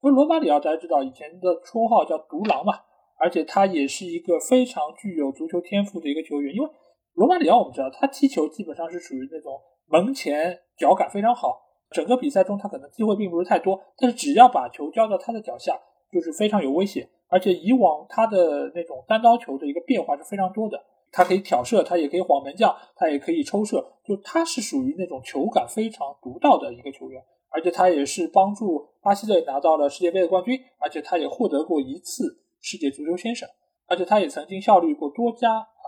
[0.02, 2.74] 因为罗马里奥大家知道以前的绰号叫独狼嘛，
[3.18, 6.54] 而且他也是一个非常具有足球天赋的一个球员。
[6.54, 6.68] 因为
[7.14, 15.78] 罗马里奥我们知道他踢球基本上是属于那种门前脚感非常好，整个比赛中他可能机会并不是太多，但是只要把球交到他的脚下，
[16.12, 17.08] 就是非常有威胁。
[17.28, 20.80] 而且以往他的那种单刀球的一个变化是非常多的，
[21.10, 27.22] 他可以挑射，他也可以晃门将，他也可以抽射，就他是属于那种球感非常独到的一个球员。
[27.48, 33.48] 而且他也是帮助巴西队拿到了世界杯的冠军，而且他也获得过一次世界足球先生，
[33.86, 35.86] 而且他也曾经效力过多家啊，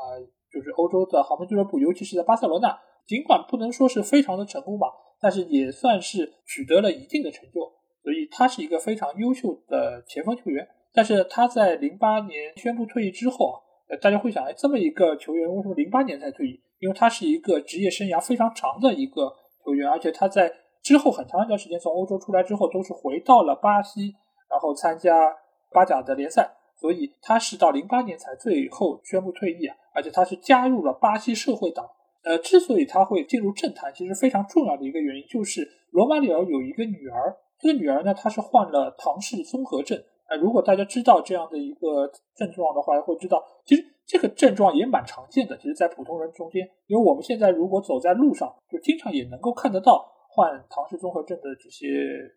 [0.50, 2.78] 就是欧洲的豪门俱乐部，尤其是在巴塞罗那。
[3.06, 4.86] 尽管不能说是非常的成功吧，
[5.20, 7.60] 但是也算是取得了一定的成就，
[8.02, 10.66] 所以他是一个非常优秀的前锋球员。
[10.92, 13.60] 但是他在零八年宣布退役之后啊，
[14.00, 16.60] 大家会想，哎，这么一个球员为什么零八年才退役？
[16.78, 19.32] 因为他是一个职业生涯非常长的一个
[19.64, 20.52] 球员，而且他在
[20.82, 24.14] 之后很长一段时间从欧洲出来之后，都是回到了巴西，
[24.48, 25.34] 然后参加
[25.72, 29.76] 巴甲的联赛，所以他是到零八年才最后宣布退役啊。
[29.94, 31.84] 而且他是加入了巴西社会党。
[32.28, 39.98] 呃，之所以他会进入政坛，其实非常重要的一个原因就是罗马里奥有一个女儿，这个女儿呢，她是患了唐氏综合症。
[40.28, 42.06] 呃，如果大家知道这样的一个
[42.36, 45.56] 症状的话，会知道其实这个症状也蛮常见的。
[45.56, 51.88] 其实，在普通人中间，因为我们现在如果走在路上，就经常也能够看得到患唐氏综合症的这些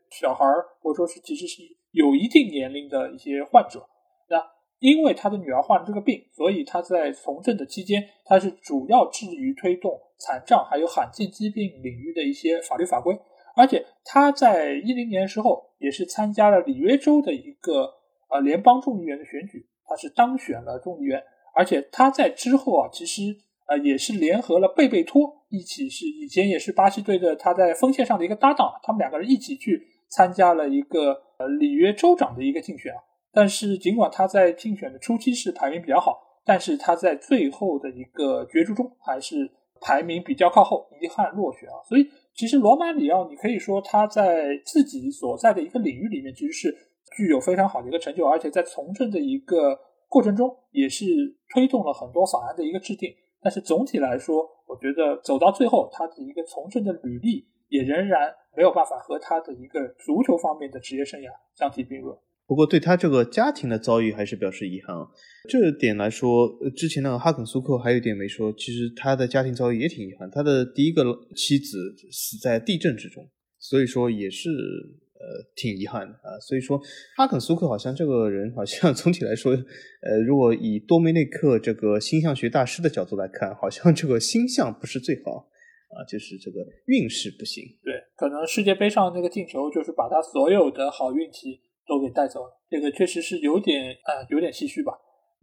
[0.09, 3.85] 小孩儿，或者说是其实是有一定年龄的一些患者。
[4.29, 4.41] 那
[4.81, 13.15] 因为他的女儿患了这个病，所以他在从政的期间，他是主要致力于推动残障还有罕见疾病领域的一些法律法规。
[13.55, 17.93] 而且他在一零年时候也是参加了里约州的一个
[18.29, 21.21] 呃联邦众议员的选举，他是当选了众议员。
[21.53, 32.97] 而且他在之后啊，其实呃也是联合了贝贝托一起，是以前也是巴西队的他在锋线上的一个搭档，他们两个人一起去参加了一个呃里约州长的一个竞选啊。
[33.33, 41.75] 但是尽管他在竞选的初期是排名比较好，但是他在最后的一个角逐中还是排名比较靠后，遗憾落选啊。
[41.87, 42.07] 所以。
[42.33, 46.75] 其实罗马里奥，你可以说他在自己所在的一个领域里面，其实是
[47.17, 49.77] 具有非常好的一个成就，而且在从政的一个
[50.07, 51.05] 过程中，也是
[51.53, 53.13] 推动了很多法案的一个制定。
[53.41, 62.17] 但是总体来说，我觉得走到最后，他的一个从政的履历也仍然没有办法和他的一个足球方面的职业生涯相提并论。
[62.51, 65.07] 不过对他这个家庭的遭遇还是表示遗憾啊。
[65.47, 70.29] 这点来说，之前那个哈肯苏克还有一点没说，其实他的家庭遭遇也挺遗憾。
[70.29, 71.01] 他的第一个
[71.33, 73.25] 妻子死在地震之中，
[73.57, 76.35] 所以说也是呃挺遗憾的啊。
[76.41, 76.77] 所以说
[77.15, 85.47] 哈肯苏克好像这个人好像 总体来说，呃，如果以多梅内克这个星象学大师的角度来看，好像这个星象不是最好
[85.95, 87.63] 啊，就是这个运势不行。
[87.81, 91.61] 对，可能世界杯上那个进球就是把他所有的好运气。
[91.91, 94.93] 都给带走了，这个确实是有点呃有点唏嘘吧。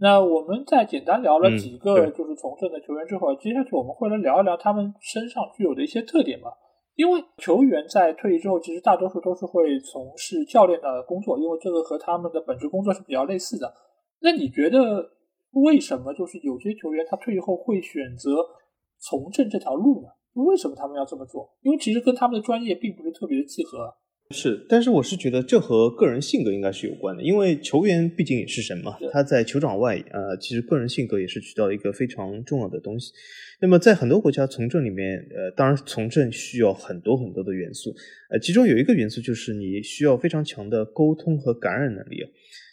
[0.01, 6.49] 那我们在简单聊了几个就是从政的球员之后，接下去我们会来聊一聊他们身上具有的一些特点吧。
[6.95, 13.71] 因为球员在退役之后，其实大多数都是会从事教练的工作，因为这个和他们的本职工作是比较类似的。
[14.21, 15.05] 那你觉得
[15.53, 18.31] 为什么就是有些球员他退役后会选择
[18.99, 20.09] 从政这条路呢？
[20.47, 21.49] 为什么他们要这么做？
[21.63, 23.93] 因为其实跟他们的专业并不是特别的契合。
[24.35, 33.11] 是，但是我是觉得这和个人性格应该是有关的，因为球员毕竟也是神嘛，他在球场外，呃，其实个人性格也是起到一个非常重要的东西。
[33.59, 37.95] 那么在很多国家从政里面，呃，当然从政需要很多很多的元素，
[38.29, 42.29] 呃，其中有一个元素就是你需要非常强的沟通和感染能力啊。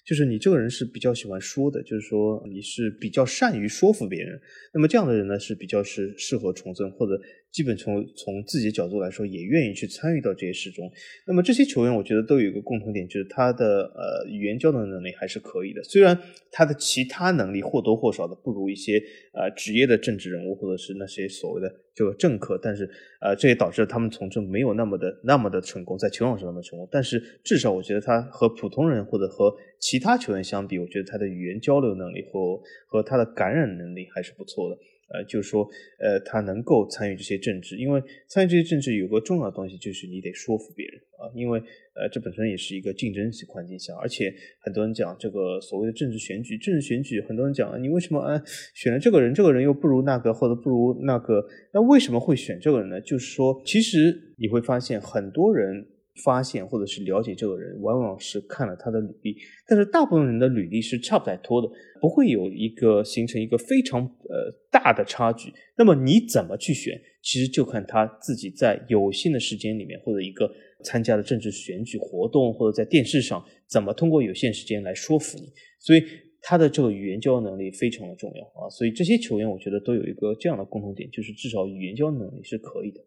[0.05, 4.39] 就是你这个人是比较喜欢说的，就是说你是比较善于说服别人。
[4.71, 7.19] 那么这样的人呢，是比较是适合从政，或者
[7.55, 10.91] 基本从从自己的角度来说，也愿意去参与到这些事中。
[11.25, 15.81] 那么这些球员，我觉得都有一个共同点，就是他的呃语言交流能力还是可以的。
[15.83, 16.19] 虽然
[16.51, 19.01] 他的其他能力或多或少的不如一些
[19.31, 22.83] 呃职业的政治人物，或者是那些所谓的这个政客，但是
[23.21, 26.85] 呃这也导致了他们从政没有那么的那么的成功，在球场上那么成功。
[26.91, 34.77] 但是至少我觉得他和普通人或者和其他球员相比，我觉得他的语言交流能力和和他的感染能力还是不错的。
[35.07, 35.67] 呃，就是说，
[35.99, 41.29] 呃，他能够参与这些政治，因为参与这些政治有个重要的东西，就是你得说服别人啊。
[41.35, 41.59] 因为
[41.93, 48.41] 呃，这本身也是一个竞争环境下，而且很多人讲这个所谓的政治选举，政治选举，很多人讲你为什么啊
[48.73, 52.99] 选了这个人，这个人又不如那个，或者不如那个，那为什么会选这个人呢？
[53.01, 55.85] 就是说，其实你会发现很多人。
[56.23, 59.35] 发现或者是了解这个人，往往是看了他的履历，
[59.67, 61.67] 但是大部分人的履历是差不太多的，
[61.99, 65.51] 不会有一个形成一个非常呃大的差距。
[65.77, 70.49] 那么你怎么去选，其实就看他自己在有限的时间里面，或者一个
[70.83, 75.51] 参加的政治选举活动，或者在电视上怎么通过有限时间来说服你。
[75.79, 76.01] 所以
[76.41, 78.69] 他的这个语言交流能力非常的重要啊。
[78.69, 83.01] 所以这些球员我觉得都有一个这样的共同点，就是至少语言交流能力是可以的。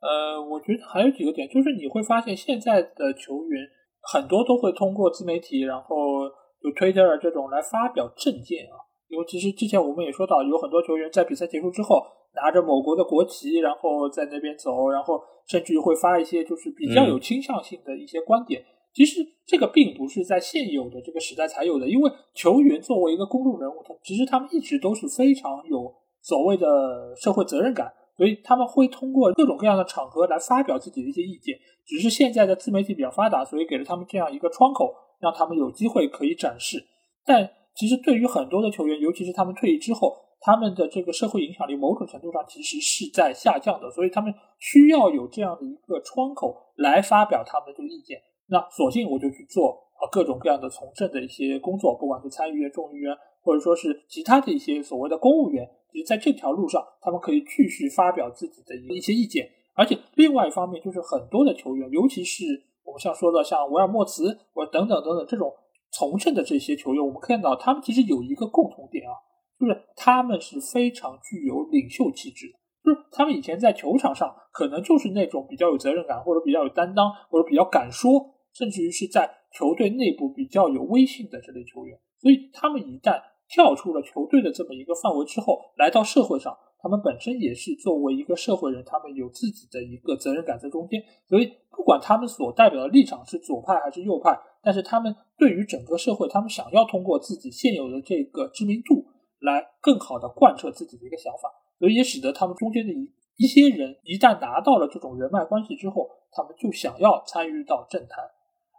[0.00, 3.68] 呃，我觉得还有几个点，就是你会发现现在的球员
[4.00, 6.24] 很多都会通过自媒体，然后
[6.60, 8.80] 有 Twitter 这种来发表政见啊。
[9.08, 12.02] 因为其实之前我们也说到，有很多球员在比赛结束之后
[12.34, 18.64] 拿着某国的国旗，然后在那边走，然后甚至会发一些就是比较有倾向性的一些观点。
[18.94, 27.92] 其实这个并不是在现有的这个时代才有的，因为球员作为一个公众人物，他其实他们一直都是非常有所谓的社会责任感。
[28.20, 36.84] 所以他们会通过各种各样的场合来发表自己的一些意见，只是现在的自媒体比较发达，所以给了他们这样一个窗口，让他们有机会可以展示。
[37.24, 48.20] 但其实对于很多的球员，尤其是他们退役之后，他们的这个社会影响力某种程度上其实是在下降的，所以他们需要有这样的一个窗口来发表他们的这个意见。
[48.48, 55.68] 那索性我就去做啊各种各样的从政的一些工作，不管是参议员、众议员，或者说是其他的一些所谓的公务员。
[55.92, 62.44] 其实在这条路上，他们可以继续发表自己的一些意见，而且另外一方面就是很多的球员，尤其是
[62.84, 65.52] 我们像说的像维尔莫茨或等等等等这种
[65.90, 69.10] 从政的这些球员，我们看到他们其实有一个共同点啊，
[69.58, 72.46] 就是他们是非常具有领袖气质，
[72.84, 91.02] 就是他们以前在球场上可能就是那种比较有责任感或者比较有担当或者比较敢说，甚至于是在球队内部比较有威信的这类球员，所以他们一旦跳出了球队的这么一个范围之后，来到社会上，他们本身也是作为一个社会人，他们有自己的一个责任感在中间。
[91.28, 99.04] 所以，不管他们所代表的立场是左派还是右派，但是他们对于整个社会，他们想要通过自己现有的这个知名度，
[99.40, 101.50] 来更好的贯彻自己的一个想法。
[101.80, 108.22] 所以，也使得他们中间的一一些人，一旦拿到了这种人脉关系之后，他们就想要参与到政坛。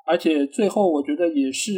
[0.06, 1.72] 而且最后，我觉得也是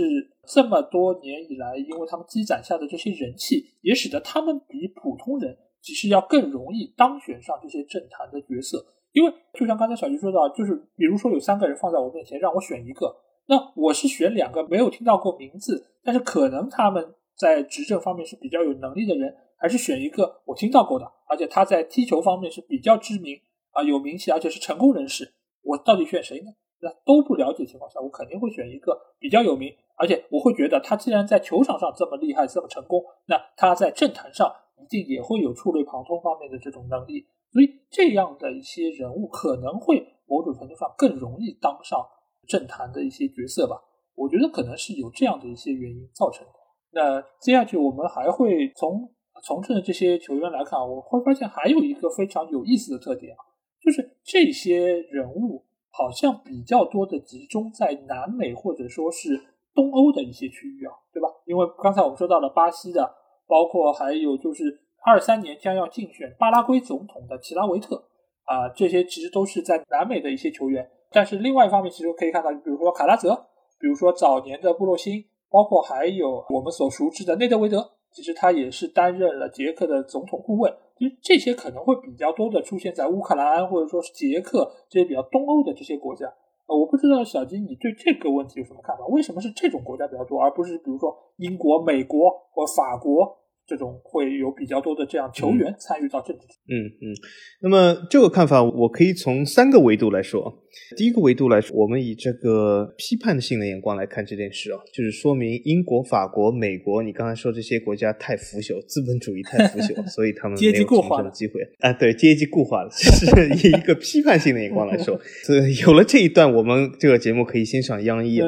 [0.48, 8.86] 这么多年以来，因为他们积攒下的这些人气，也使得他们比普通人其实要更容易当选上这些政坛的角色。
[9.12, 13.16] 因为就像刚才小徐说到，就是比如说有三个人放在我面前，让我选一个，
[13.48, 23.40] 那我是选两个没有听到过名字，但是可能他们在执政方面是比较有能力的人，还是选一个我听到过的，而且他在踢球方面是比较知名
[23.72, 26.48] 啊，有名气，而且是成功人士，我到底选谁呢？
[26.84, 37.26] 那都不了解情况下，我肯定会选一个比较有名，而且我会觉得他既然在球场上这么厉害、这么成功，那他在政坛上一定也会有触类旁通方面的这种能力。
[37.54, 42.06] 所以这样的一些人物可能会某种程度上更容易当上
[42.48, 43.82] 政坛的一些角色吧。
[44.16, 46.54] 我觉得可能是有这样的一些原因造成的。
[46.92, 49.10] 那接下去我们还会从
[49.42, 53.40] 从政的这些球员来看，我会发现还有一个非常有意思的特点啊，
[53.82, 55.64] 就是这些人物。
[55.96, 59.40] 好像比较多的集中在南美或者说是
[59.76, 61.30] 东欧的一些区域啊，对吧？
[61.46, 63.14] 因为刚才我们说到了巴西的，
[63.48, 68.04] 包括还有就是二三年将要竞选巴拉圭总统的齐拉维特
[68.46, 70.90] 啊，这些其实都是在南美的一些球员。
[71.12, 73.46] 但是另外一方面，其实可以看到，比如说卡拉泽，
[73.80, 80.76] 比如说早年的布洛辛，包括还有我们所熟知的内德维德，其实他也是担任了捷克的总统顾问。
[81.04, 86.26] 其实这些可能会比较多的出现在乌克兰或者说是捷克这些比较东欧的这些国家。
[86.66, 89.06] 呃，我不知道小金你对这个问题有什么看法？
[89.08, 93.38] 为什么是这种国家比较多，而不是比如说英国、美国或法国？
[93.66, 96.44] 这种会有比较多的这样球员参与到政治。
[96.68, 97.16] 嗯嗯，
[97.62, 100.63] 那么这个看法我可以从三个维度来说。
[100.98, 113.26] 第一个维度来说，我们以这个批判性的眼光来看这件事啊，就是说明英国、法国、美国，你刚才说这些国家太腐朽，资本主义太腐朽， 所以他们阶级固化的机会啊，对阶级固化了， 是
[113.68, 115.20] 以一个批判性的眼光来说。
[115.44, 118.48] 所以有了这一段，我们这个节目可以欣赏央一啊。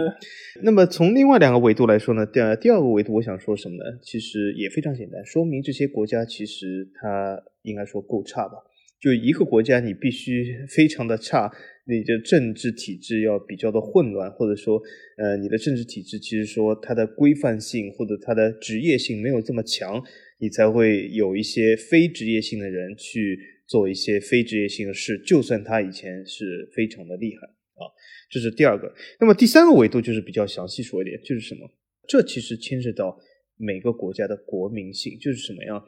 [0.63, 3.83] 那么从另外两个维度来说呢，第二第二个维度我想说什么呢？
[4.01, 8.53] 其实也非常简单，说明这些国家其实它应该说够差吧。
[9.01, 11.51] 就一个国家，你必须非常的差，
[11.87, 14.81] 你的政治体制要比较的混乱，或者说，
[15.17, 20.03] 呃，你的政治体制其实说它的规范性或者它的职业性没有这么强，
[20.39, 27.47] 你才会有一些非职业性的人去做一些非职业性的事，就算他以前是非常的厉害。
[27.75, 27.85] 啊，
[28.29, 28.91] 这是第二个。
[29.19, 31.69] 那么第三个维度就是比较详细说一点，就是什么？
[32.07, 33.19] 这其实牵涉到
[33.57, 35.83] 每个国家的国民性，就是什么样？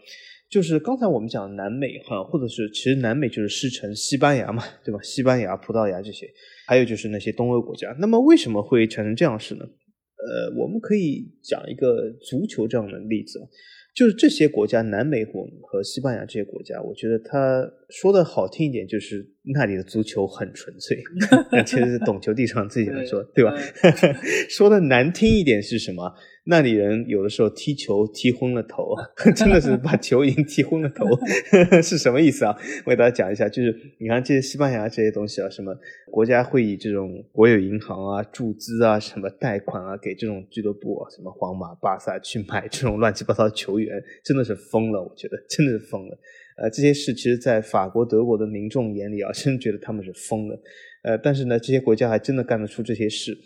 [0.49, 4.99] 就是刚才我们讲南美哈，或者是其实南美就是师承西班牙嘛，对吧？
[5.01, 6.25] 西班牙、葡萄牙这些，
[6.67, 7.95] 还有就是那些东欧国家。
[7.99, 9.65] 那么为什么会产生这样事呢？
[9.65, 13.39] 呃，我们可以讲一个足球这样的例子。
[13.93, 19.25] 就是这些国家，南美和和西班牙这些国家，我觉得它说的好听一点，就是
[19.55, 21.01] 那里的足球很纯粹。
[21.65, 23.53] 其实是懂球帝上自己来说，对吧？
[24.49, 26.13] 说的难听一点是什么？
[26.49, 28.95] 那里人有的时候踢球踢昏了头，
[29.35, 31.05] 真的是把球已经踢昏了头，
[31.81, 32.55] 是什么意思啊？
[32.85, 35.73] 我给大家讲一下，就是你看这些西班牙这些东西啊，什么
[36.11, 46.17] 国家会以这种国有银行啊注资啊，什么贷款啊给这种俱乐部，啊，什么皇马、巴萨去买这种乱七八糟的球员，真的是疯了，我觉得真的是疯了。
[46.61, 50.59] 呃，这些事其实，在法国、德国的民众眼里啊，真觉得他们是疯了。
[51.03, 53.37] 呃，但是呢，这些国家还真的干得出这些事。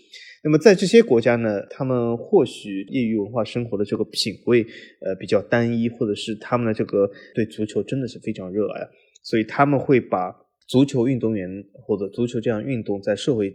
[0.44, 4.66] 那么在这些国家呢，他们或许业余文化生活的这个品味，
[5.02, 8.88] 呃，比较单一，或者是他们的这个对足球真的是非常热爱，
[9.24, 10.34] 所以他们会把
[10.68, 13.54] 足球运动员或者足球这样运动在社会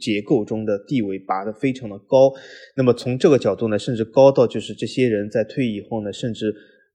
[0.00, 2.32] 结构中的地位拔得非常的高。
[2.76, 6.52] 那么从这个角度呢，甚至高到就是这些人在退役以后呢，甚至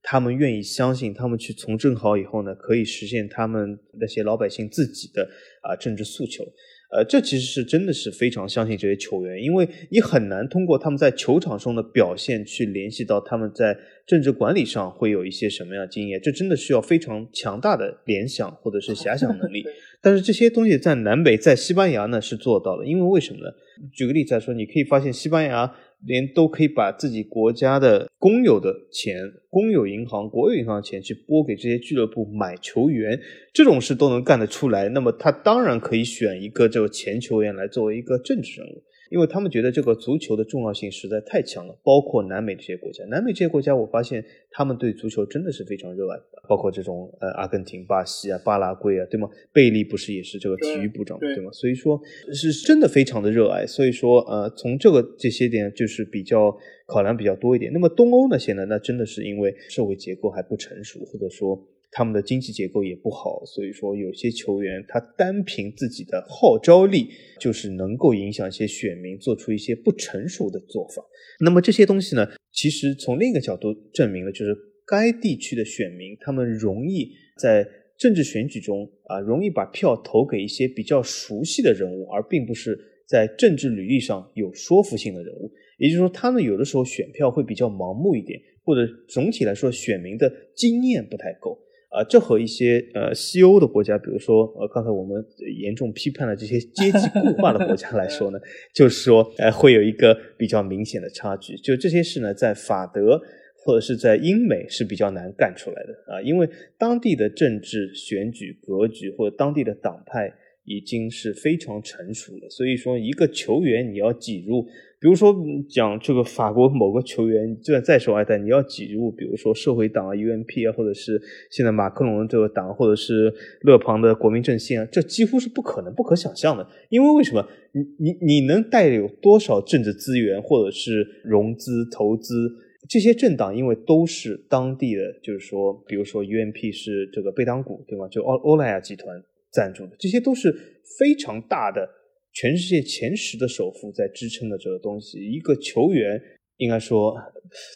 [0.08, 5.28] 他们愿意相信，他们去从政好以后呢，可以实现他们那些老百姓自己的
[5.62, 6.44] 啊政治诉求。
[6.92, 13.76] 呃，这其实是真的是非常相信这些球员，因为你很难通过他们在球场上的表现去联系到他们在
[14.06, 19.64] 政治管理上会有一些什么样的经验，这真的需要非常强大的联想或者是遐想能力。
[20.00, 23.50] 但是这些东西在南北，在西班牙呢是做到了，因为为什么呢？
[23.92, 25.74] 举个例子来说，你可以发现西班牙。
[26.04, 29.16] 连都可以把自己国家的公有的钱、
[29.48, 33.18] 公有银行、国有银行的钱去拨给这些俱乐部买球员，
[33.52, 34.88] 这种事都能干得出来。
[34.90, 38.82] 那么他当然可以选一个这个前球员来作为一个政治人物。
[39.10, 43.04] 因为他们觉得这个足球的重要性实在太强了，包括南美这些国家。
[43.06, 49.28] 南美这些国家，我发现他们对足球真的是非常热爱的，包括这种呃阿根廷、巴西啊、巴拉圭啊，对吗？
[49.52, 51.50] 贝利不是也是这个体育部长对吗？
[51.52, 52.00] 所以说
[52.32, 53.66] 是真的非常的热爱。
[53.66, 57.72] 所以说呃，从这个这些点就是比较考量比较多一点。
[57.72, 58.64] 那么东欧那些呢？
[58.66, 61.66] 那真的是因为社会结构还不成熟，或者说。
[61.90, 67.08] 他们的经济结构也不好，所以说有些球员他单凭自己的号召力，
[67.40, 71.02] 就是能够影响一些选民做出一些不成熟的做法。
[71.40, 74.54] 那么这些东西呢，其实从另一个角度证明了，就是
[74.86, 77.10] 该地区的选民他们容易
[77.40, 77.66] 在
[77.98, 82.78] 政治选举中啊，容易把票投给一些比较熟悉的人物，而并不是
[83.08, 85.50] 在政治履历上有说服性的人物。
[85.78, 91.58] 也就是说，他们有的时候选票会比较盲目一点，或者总体来说选民的经验不太够。
[91.96, 95.24] 啊，这和一些呃西欧的国家，比如说呃刚才我们
[95.58, 98.38] 严重批判了这些阶级固化的国家来说呢，
[98.74, 101.56] 就是说呃会有一个比较明显的差距。
[101.56, 103.18] 就这些事呢，在法德
[103.64, 110.30] 或者是在英美是比较难干出来的啊，因为当地的政治选举格局或者当地的党派
[110.66, 112.50] 已经是非常成熟了。
[112.50, 114.62] 所以说，一个球员你要挤入，
[115.00, 115.34] 比如说
[115.68, 126.66] 讲这个法国某个球员就算再受爱戴，你要挤入，比如说社会党啊、UMP 啊，或者是现在马克龙这个党，或者是勒庞的国民阵线啊，这几乎是不可能、不可想象的。
[126.90, 127.48] 因为为什么？
[127.72, 132.50] 你你你能带有多少政治资源，或者是融资投资？
[132.88, 138.08] 这些政党因为都是当地的，就是说，比如说 UMP 是这个贝当谷，对吗？
[138.08, 139.20] 就欧欧莱雅集团
[139.56, 140.52] 赞助的，这些都是
[140.98, 141.88] 非常大的，
[142.34, 145.18] 全世界前十的首富在支撑的这个东西。
[145.18, 146.20] 一个球员
[146.58, 147.16] 应该说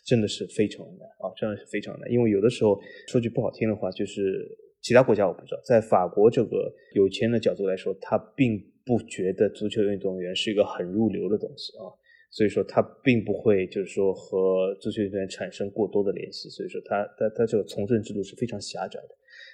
[0.05, 2.11] 真的是非常难啊，真的是非常难。
[2.11, 2.79] 因为有的时候
[3.09, 4.47] 说句不好听的话，就是
[4.83, 11.89] 其他国家我不知道，在法国这个有钱的角度来说，他并不觉得足球运动员是一个很入流的东西啊。
[12.33, 19.09] 所以说他并不会就是说和足球运动员产生过多的联系，所以说他他他这个从政制度是非常狭窄的，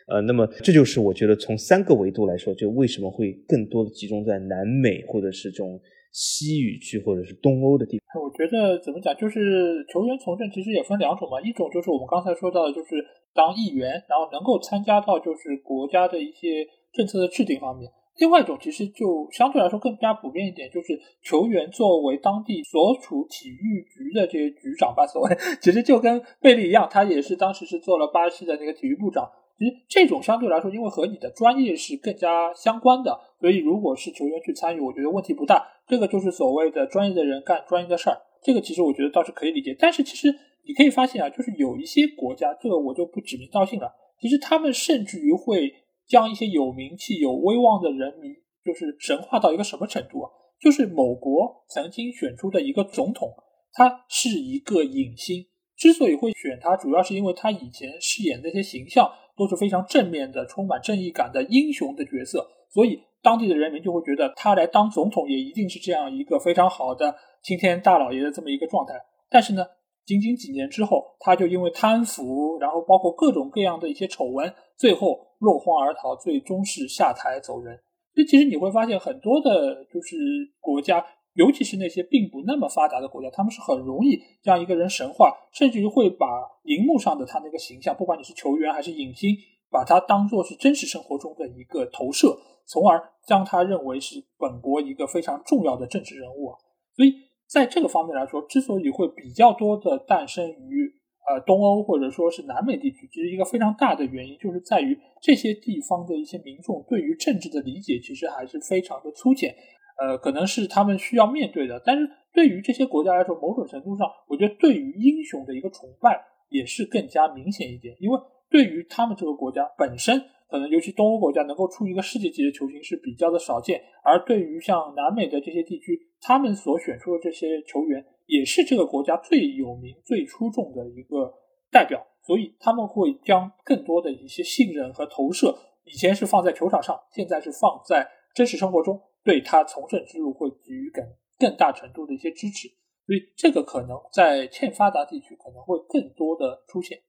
[0.06, 5.80] 呃，那么这就是我觉得从三个维度来说，就为什么会更多的集中在南美或者是这种
[6.12, 8.22] 西语区或者是东欧的地方。
[8.22, 13.04] 我觉得怎么讲，就是球员从政其实也分两种嘛，一种就是我们刚才说到的，就是
[13.34, 17.90] 当议员，然后能够参加到就是国家的一些政策的制定方面。
[18.18, 29.28] 另外一种其实就相对来说更加普遍一点，就是球员作为当地所处体育局的这些局长吧，所谓其实就跟贝利一样，他也是当时是做了巴西的那个体育部长。
[29.58, 35.66] 其实这种相对来说，因为和你的专业是更加相关的，所以如果是球员去参与，我觉得问题不大。
[35.86, 39.76] 这个就是所谓的专业的人干专业的事儿，这个其实我觉得倒是可以理解。
[39.78, 40.28] 但是其实
[40.66, 45.72] 你可以发现啊，就是有一些国家，这个我就不指名道姓了，其实他们甚至于会。
[46.08, 48.32] 将一些有名气、有威望的人民，
[48.64, 50.30] 就是神化到一个什么程度啊？
[50.60, 53.28] 就是某国曾经选出的一个总统，
[53.72, 55.44] 他是一个影星。
[55.76, 68.94] 之所以会选他，主要是因为他以前饰演那些形象都是非常正面的、充满正义感的英雄的角色，所以当地的人民就会觉得他来当总统也一定是这样一个非常好的青天大老爷的这么一个状态。
[69.28, 69.64] 但是呢，
[70.04, 75.24] 仅仅几年之后，他就因为贪腐，然后包括各种各样的一些丑闻，最后。
[75.38, 77.78] 落荒而逃，最终是下台走人。
[78.14, 80.16] 所以其实你会发现，很多的，就是
[80.60, 81.04] 国家，
[81.36, 86.26] 尤其是那些并不那么发达的国家，他们是很容易让一个人神话，甚至于会把
[86.64, 89.36] 荧幕上的他那个形象，不管你是球员还是影星，
[89.70, 96.58] 把他当做是真实生活中的一个投射，从而将他认为是本国一个非常重要的政治人物啊。
[96.96, 97.12] 所以
[97.46, 100.96] 在这个方面来说，之所以会比较多的诞生于。
[101.28, 109.52] 呃，东欧或者说是南美地区，其实一个非常大的原因就是在于这些地方的一些民众对于政治的理解其实还是非常的粗浅，
[110.00, 111.80] 呃，可能是他们需要面对的。
[111.84, 118.18] 但是对于这些国家来说，某种程度上，我觉得对于英雄的一个崇拜也是更加明显一点，因为
[118.50, 128.04] 对于他们这个国家本身，可能尤其东欧国家能够出一个世界级的球星是比较的少见，而对于像南美的这些地区，他们所选出的这些球员。
[128.28, 131.32] 也是这个国家最有名、最出众的一个
[131.70, 141.04] 代表，所以他们会将更多的一些信任和投射，以前是放在球场上，现在是放在真实生活中，对他从政之路会给予更
[141.38, 142.68] 更大程度的一些支持。
[143.04, 147.00] 所以这个可能在欠发达地区可能会更多的出现。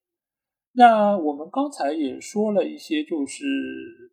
[0.74, 3.46] 那我们刚才也说了一些，就是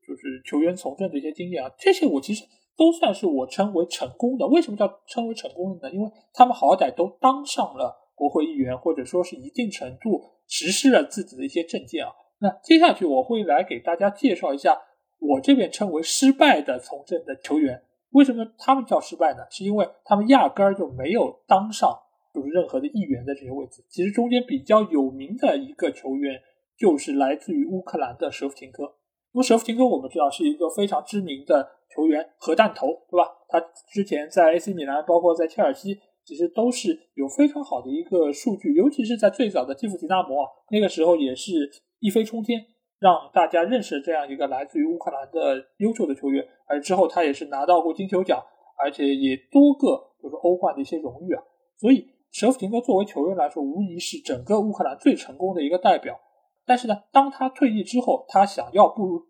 [0.07, 2.45] 就是球员从政的一些经验啊，这些我其实。
[2.77, 4.45] 都算是我称为成功的。
[4.49, 5.95] 为什么叫称为成功的呢？
[5.95, 12.11] 因为他们好歹都当上了国会议员，或者说是一定程度实施了自己的一些政见啊。
[12.41, 14.77] 那接下去我会来给大家介绍一下
[15.21, 17.81] 我这边称为失败的从政的球员。
[18.15, 19.45] 为什么他们叫失败呢？
[19.51, 21.91] 是因为他们压根儿就没有当上
[22.33, 23.85] 就是任何的议员的这些位置。
[23.89, 26.41] 其实中间比较有名的一个球员
[26.77, 28.95] 就是来自于乌克兰的舍甫琴科。
[29.33, 31.71] 那么舍甫琴科我们知道是一个非常知名的。
[31.95, 33.31] 球员核弹头，对吧？
[33.49, 33.61] 他
[33.93, 42.61] 之前在 AC 米兰，包括在切尔西，其实都是有非常好的一个数据，尤其是在最早的基辅迪纳摩啊，那个时候也是一飞冲天，
[43.05, 46.43] 让大家认识这样一个来自于乌克兰的优秀的球员。
[46.67, 48.43] 而之后他也是拿到过金球奖，
[48.83, 51.43] 而且也多个就是欧冠的一些荣誉啊。
[51.77, 56.19] 所以舍甫琴科作为球员来说，无疑是整个乌克兰最成功的一个代表。
[56.65, 59.23] 但是呢，当他退役之后，他想要步入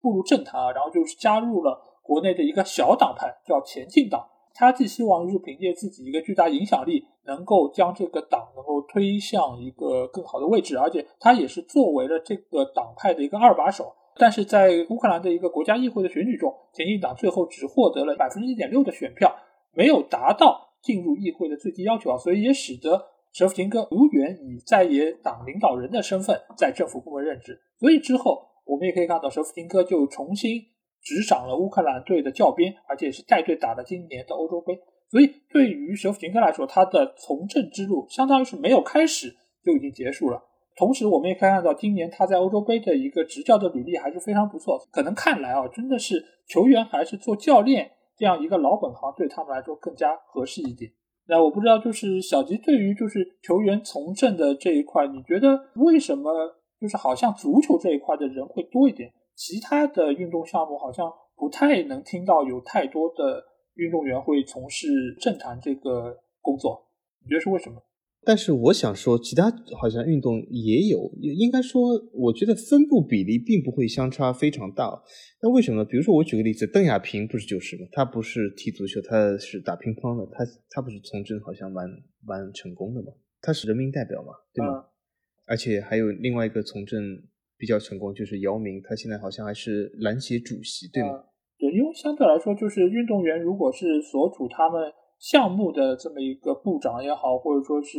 [0.00, 1.84] 步入政坛啊，然后就是加入了。
[2.00, 4.26] 国内的一个小党派叫前进党，
[4.58, 13.94] 他寄希望是凭借自己一个巨大影响力，能够将这个党能够推向一个更好的位置，而且他也是作为了这个党派的一个二把手。
[14.16, 19.32] 但是在乌克兰的一个国家议会的选举中，前进党最后只获得了百分之一点六的选票，
[19.74, 23.00] 没有达到进入议会的最低要求啊，所以也使得
[23.32, 27.60] 舍甫琴科无缘以在野党领导人的身份在政府部门任职。
[27.78, 30.62] 所以之后我们也可以看到，舍甫琴科就重新。
[31.02, 34.78] 执掌了乌克兰队的教鞭，而且也是带队打了今年的欧洲杯。
[35.10, 39.34] 所以对于舍甫琴科来说，他的从政之路相当于是没有开始
[39.64, 40.42] 就已经结束了。
[40.76, 44.78] 同时，我们也可以看到，今年他在欧洲杯的一个执教的履历还是非常不错。
[44.92, 50.92] 可能看来啊，真的是球员还是做教练这样一个老本行对他们来说更加合适一点。
[51.26, 56.32] 那我不知道，就是小吉对于就是球员从政的这一块，你觉得为什么
[56.80, 63.40] 就是好像足球这一块的人会多一点，其他的运动项目好像不太能听到有太多的
[63.76, 64.88] 运动员会从事
[65.20, 66.90] 政坛这个工作？
[67.22, 67.80] 你觉得是为什么？
[68.24, 69.48] 但是我想说，其他
[69.80, 71.80] 好像运动也有，应该说，
[72.12, 75.00] 我觉得分布比例并不会相差非常大。
[75.40, 75.84] 那为什么？
[75.84, 77.86] 比如说，我举个例子，邓亚萍不是就是吗？
[77.92, 81.88] 她不是踢足球，她是打乒乓的，她她不是从政好像蛮
[82.26, 83.12] 蛮成功的嘛？
[83.40, 84.84] 她是人民代表嘛，对吗？
[85.46, 87.00] 而且还有另外一个从政
[87.58, 91.24] 比较成功，就是姚明，他现在好像还是篮协主席，对吗？
[91.58, 94.92] 对，因为相对来说，就是运动员如果是所处他们。
[95.20, 97.98] 项目的这么一个部长也好，或者说是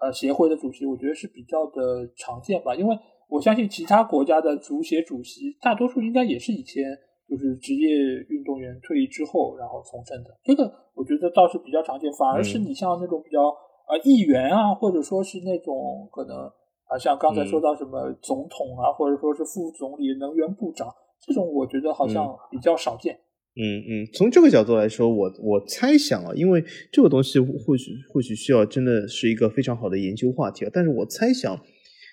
[0.00, 2.74] 呃协会的主席，我觉得是比较的常见吧。
[2.74, 2.98] 因为
[3.28, 6.82] 我相信其他国家的足协主席，大多数应该也是以前
[7.28, 7.88] 就是职业
[8.28, 10.36] 运动员退役之后然后从政的。
[10.42, 10.64] 这个
[10.96, 12.12] 我觉得倒是比较常见。
[12.14, 13.38] 反而是你像那种比较
[13.86, 16.50] 呃议员啊，或者说是那种可能
[16.86, 20.88] 啊，像刚才说到什么总统啊，或者说是副总理、能源部长
[21.20, 23.18] 这种，我觉得好像比较少见。
[23.58, 26.62] 嗯嗯，从这个角度来说，我我猜想啊，因为
[26.92, 30.70] 这个东西或许或许需要真的是一个非常好的研究话题啊。
[30.72, 31.58] 但是我猜想，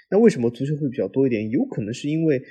[0.09, 1.49] 那为什么足球会比较多一点？
[1.49, 2.41] 有可能是因为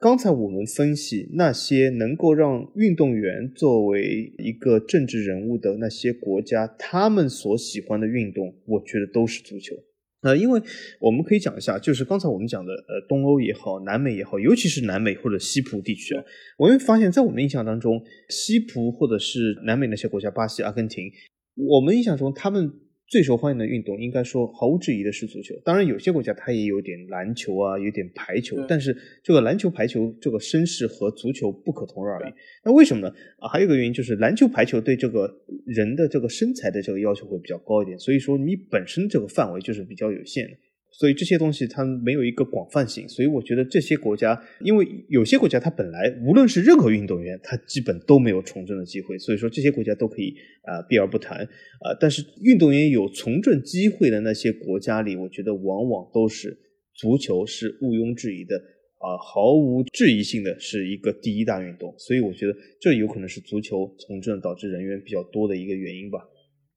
[0.00, 9.76] 刚才我们分析那些能够让运动员作为一个政治人物的那些国家，他们所喜欢的运动，我觉得都是足球。
[10.22, 10.60] 呃，因为
[11.00, 16.22] 我们可以讲一下，就是刚才我们讲的，呃，东欧也好，南美也好，尤其是南美或者西部地区啊，
[16.58, 21.10] 我会发现，在我们印象当中，西部或者是南美那些国家，巴西、阿根廷，
[21.54, 22.70] 我们印象中他们。
[23.10, 25.52] 最受欢迎的运动，应该说毫无质疑的是足球。
[25.64, 32.32] 当然，有些国家它也有点篮球啊，有点排球，但是这个篮球、排球这个声势和足球不可同日而语。
[32.64, 33.12] 那为什么呢？
[33.40, 35.28] 啊，还有一个原因就是篮球、排球对这个
[35.66, 40.52] 人的这个身材的这个要求会比较高一点，所以说你本身这个范围就是比较有限的。
[40.92, 51.94] 所以这些东西它没有一个广泛性，所以我觉得这些国家，因为有些国家它本来无论是任何运动员，他基本都没有从政的机会，所以说这些国家都可以啊避而不谈啊。
[52.00, 56.58] 但是运动员有从政机会的那些国家里，我觉得往往都是
[56.94, 58.56] 足球是毋庸置疑的
[58.98, 66.18] 啊，毫无质疑性的是一个第一大运动，所以我觉得这有可能是足球从政导致人员比较多的一个原因吧。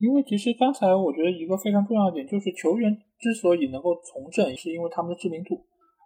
[0.04, 5.56] 因为其实刚才我觉得一个非常重要的点就是球员之所以能够从政，是因为他们的知名度。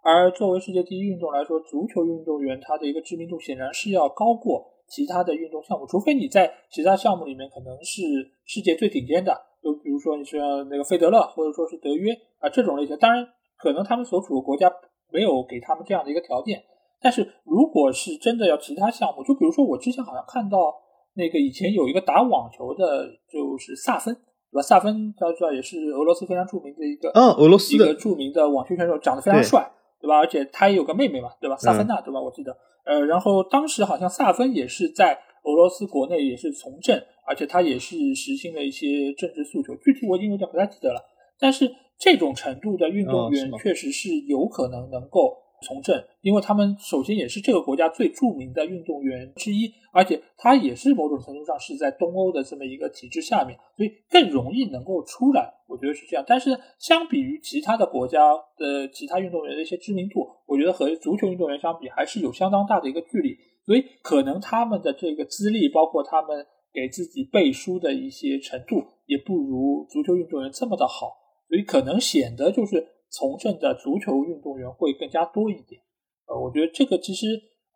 [0.04, 8.02] 而作为世界第一运动来说，足球运动员他的一个知名度显然是要高过其他的运动项目，除非你在其他项目里面可能是
[8.46, 10.38] 世界最顶尖的，就比如说你像
[10.68, 12.96] 那个费德勒或者说是德约啊这种类型。
[12.98, 13.26] 当然，
[13.58, 14.70] 可能他们所处的国家
[15.10, 16.62] 没有给他们这样的一个条件。
[17.00, 20.72] 但是如果是真的要其他项目，就比如说我之前好像看到。
[21.18, 24.62] 那个以前有一个打网球的，就是萨芬，对吧？
[24.62, 29.68] 萨芬大家知道也是俄罗斯非常著名的一个，嗯，俄罗斯一个著名的网球选手，长得非常帅，
[30.00, 30.16] 对吧？
[30.18, 31.56] 而且他也有个妹妹嘛，对吧？
[31.56, 32.20] 萨芬娜，对吧？
[32.22, 41.02] 我记得，呃，然后当时好像萨芬也是在俄罗斯国内也是从政，而且他也是实行了一些政治诉求，具体我已经有点不太记得了。
[41.40, 45.36] 但是这种程度的运动员确实是有可能能够。
[45.62, 55.52] 从政，因为他们首先也是这个国家最著名的运动员之一，而且他也是某种程度上是在东欧的这么一个体制下面，所以更容易能够出来。
[55.66, 56.24] 我觉得是这样。
[56.26, 63.36] 但是相比于其他的国家的其他运动员的一些知名度，我觉得和足球运动员相比还是有相当大的一个距离。
[63.66, 71.12] 所以可能他们的这个资历，包括他们给自己背书的一些程度，也不如足球运动员这么的好，
[71.48, 72.86] 所以可能显得就是。
[73.10, 75.80] 从政的足球运动员会更加多一点，
[76.26, 77.26] 呃，我觉得这个其实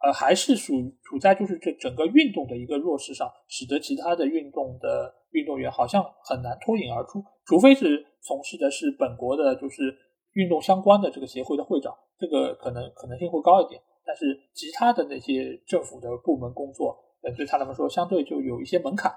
[0.02, 9.96] 呃还是属于处在就是这整个运动的一个弱势上，使得其他的运动的运动员好像很难脱颖而出，除非是从事的是本国的就是
[10.34, 19.10] 运动相关的这个协会的会长，这个可能可能性会高一点，但是其他的那些政府的部门工作，呃，对他来说相对就有一些门槛。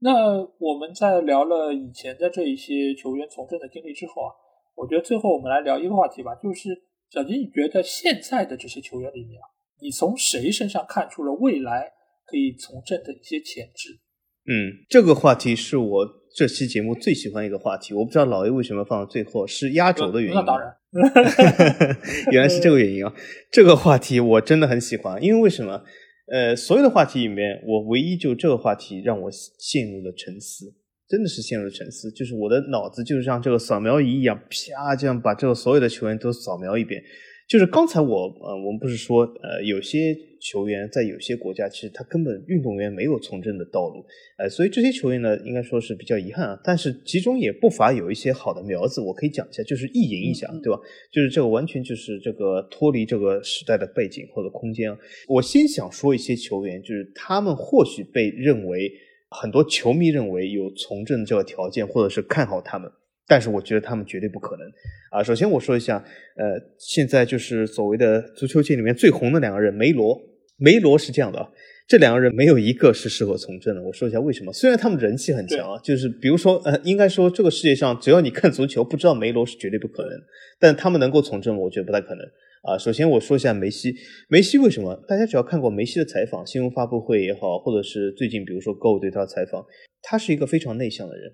[0.00, 4.32] 那我们在聊了以前的这一些球员从政的经历之后啊。
[4.78, 6.70] 我觉得最后我们来聊一个话题吧，就是
[7.10, 9.46] 小金，你觉得现在的这些球员里面啊，
[9.80, 11.92] 你从谁身上看出了未来
[12.26, 13.98] 可以从政的一些潜质？
[14.46, 17.92] 嗯，这个话题是我这期节目最喜欢一个话题。
[17.92, 20.34] 我不知道老 A 为什么放到最后，是压轴的原因。
[20.34, 20.72] 那当然，
[22.32, 23.12] 原来是这个原因啊！
[23.50, 25.82] 这个话题我真的很喜欢，因为为什么？
[26.30, 30.74] 呃，所有的话题里面，我唯一就这个话题让我陷入了沉思，
[31.08, 32.10] 真的是陷入了沉思。
[32.10, 37.02] 就是我的脑子就像这个扫描仪一样，啪，这样把这个所有的球员都扫描一遍。
[37.48, 44.04] 就是刚才我呃，我们不是说呃，有些球员在有些国家，其实他根本运动员没有从政的道路，
[44.36, 46.60] 呃，所以这些球员呢，应该说是比较遗憾啊。
[46.62, 50.78] 但是其中也不乏有一些好的苗子，我可以讲一下，就是意淫一下，对吧？
[51.10, 54.98] 就是这个完全就是这个脱离这个时代的背景或者空间啊。
[55.26, 58.92] 我先想说一些球员，就是他们或许被认为
[59.30, 62.90] 很多球迷认为有从政这个条件，或者是看好他们。
[63.30, 64.66] 但是我觉得他们绝对不可能
[65.10, 65.22] 啊！
[65.22, 66.02] 首先我说一下，
[66.36, 70.18] 呃，现在就是所谓的足球界里面最红的两个人，梅罗、
[70.56, 71.46] 梅罗是这样的啊，
[71.86, 73.82] 这两个人没有一个是适合从政的。
[73.82, 74.50] 我说一下为什么？
[74.50, 80.12] 虽然他们人气很强啊，就是比如说，呃，应该说这个世界上只要你看足球，不知道梅罗是绝对不可能。
[80.58, 81.54] 但他们能够从政？
[81.54, 82.24] 我觉得不太可能
[82.62, 82.78] 啊。
[82.78, 83.94] 首先我说一下梅西，
[84.28, 84.94] 梅西为什么？
[85.08, 89.64] 大家只要看过梅西的采访、新闻发布会也好，或者是最近比如说 Go 对他的采访，
[90.02, 91.32] 他是一个非常内向的人。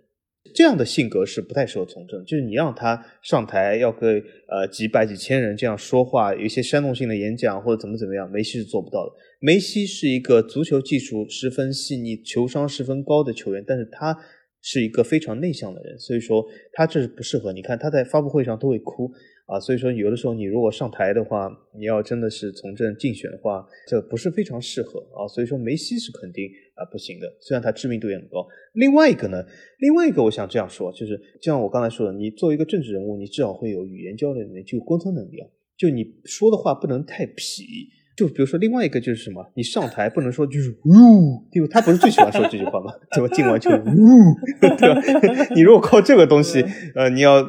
[0.54, 9.12] 这样的性格是不太适合从政，就是你让他上台要跟呃几百几千人这样说话，有一些煽动性的演讲或者怎么怎么样，梅西是做不到的。
[9.40, 14.14] 梅西是一个足球技术十分细腻、球商十分高的球员，但是他
[14.60, 16.44] 是一个非常内向的人，所以说
[16.74, 17.50] 他这是不适合。
[17.54, 19.10] 你看他在发布会上都会哭。
[19.46, 25.28] 啊，所以说有的时候你如果上台的话，你要真的是从政竞选的话，这不是非常适合啊。
[25.28, 28.46] 所以说梅西是肯定啊不行的，虽然他知名度也很高。
[28.72, 29.44] 另外一个呢，
[29.80, 35.46] 另外一个我想这样说，就是就像我刚才说的，你作为一个政治人物，你至少会有语言交流能力，就沟通能力啊。
[35.76, 37.62] 就你说的话不能太痞。
[38.16, 41.68] 就比如说另外一个就是什么，你上台不能说就是呜，对吧？
[41.70, 42.92] 他不是最喜欢说这句话吗？
[43.12, 43.28] 对吧？
[43.34, 44.34] 进完球呜，
[44.78, 45.50] 对吧？
[45.54, 46.64] 你如果靠这个东西，
[46.94, 47.44] 呃，你要。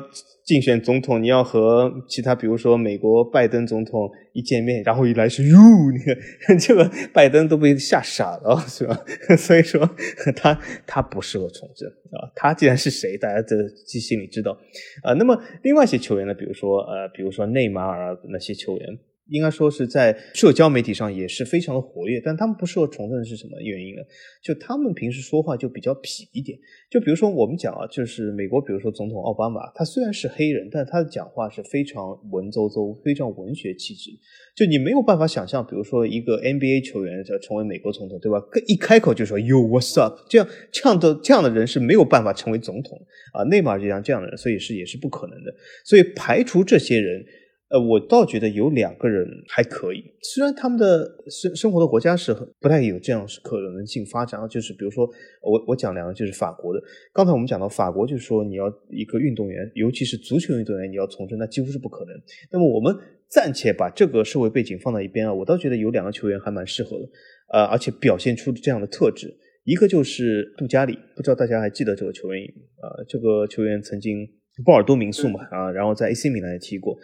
[0.45, 5.57] 竞选总统，你要和其他，比如说美国拜登总统一见面，然后一来是哟，
[5.91, 5.97] 你
[6.45, 8.95] 看 这个拜登都被吓傻了，是吧？
[9.35, 9.89] 所以说
[10.35, 12.31] 他他不适合从政啊。
[12.35, 13.55] 他既然是谁，大家这
[13.99, 14.55] 心里知道
[15.01, 15.13] 啊。
[15.15, 18.99] 那么另外一些球员呢，比如说呃，比如说内马尔那些球员。
[19.27, 24.01] 应该说是在社交媒体上也是非常的活跃，但他们不适合从政是什么原因呢？
[24.43, 26.57] 就他们平时说话就比较痞一点。
[26.91, 34.11] 就比如说我们讲啊，就是美国，比如说总统奥巴马，他虽然是黑人，但他的讲话是非常文绉绉、非常文学气质。
[34.55, 38.39] 就你没有办法想象，比如说一个 NBA 球员要成为美国总统，对吧？
[38.67, 42.95] 一开口就说 “Yo, what's up”，这样这样的这样的人是没有办法成为总统
[43.33, 43.43] 啊。
[43.45, 45.51] 内马尔这样这样的人，所以是也是不可能的。
[45.83, 47.25] 所以排除这些人。
[47.69, 55.09] 呃，我倒觉得有两个人还可以，虽然他们的生生活的国家是不太有这样可能性发展啊，就是比如说
[55.41, 62.13] 我我讲两个就是法国的，刚才我们讲到法国，就是说你要一个运动员，尤其是足球运动员，你要从政，那几乎是不可能。
[62.51, 62.95] 那么我们
[63.27, 67.09] 暂且把这个社会背景放到一边啊，我倒觉得有两个球员还蛮适合的，
[67.51, 72.43] 呃，而且表现出这样的特质，一个就是杜加里，不知道大家还记得这个球员
[72.77, 73.01] 啊？
[73.09, 74.23] 这个球员曾经
[74.63, 76.95] 波尔多名宿嘛啊，然后在 AC 米兰也踢过。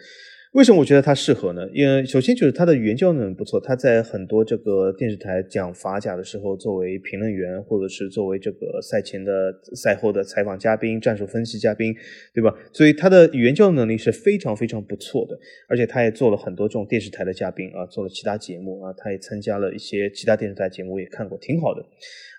[0.52, 1.66] 为什么我觉得他适合呢？
[1.72, 9.32] 因为首先就是他的语言交流能力不错，他在很多这个电视台讲法甲的时候，作为评论员或者是作为这个赛前的、
[9.74, 11.94] 赛后的采访嘉宾、战术分析嘉宾，
[12.34, 12.54] 对吧？
[12.70, 15.38] 所以他的语言交流能力是非常非常不错的，
[15.70, 21.82] 而且他也做了很多这种电视台的嘉宾啊，做了其他节目啊，他也参加了一些其他电视台节目，也看过，挺好的。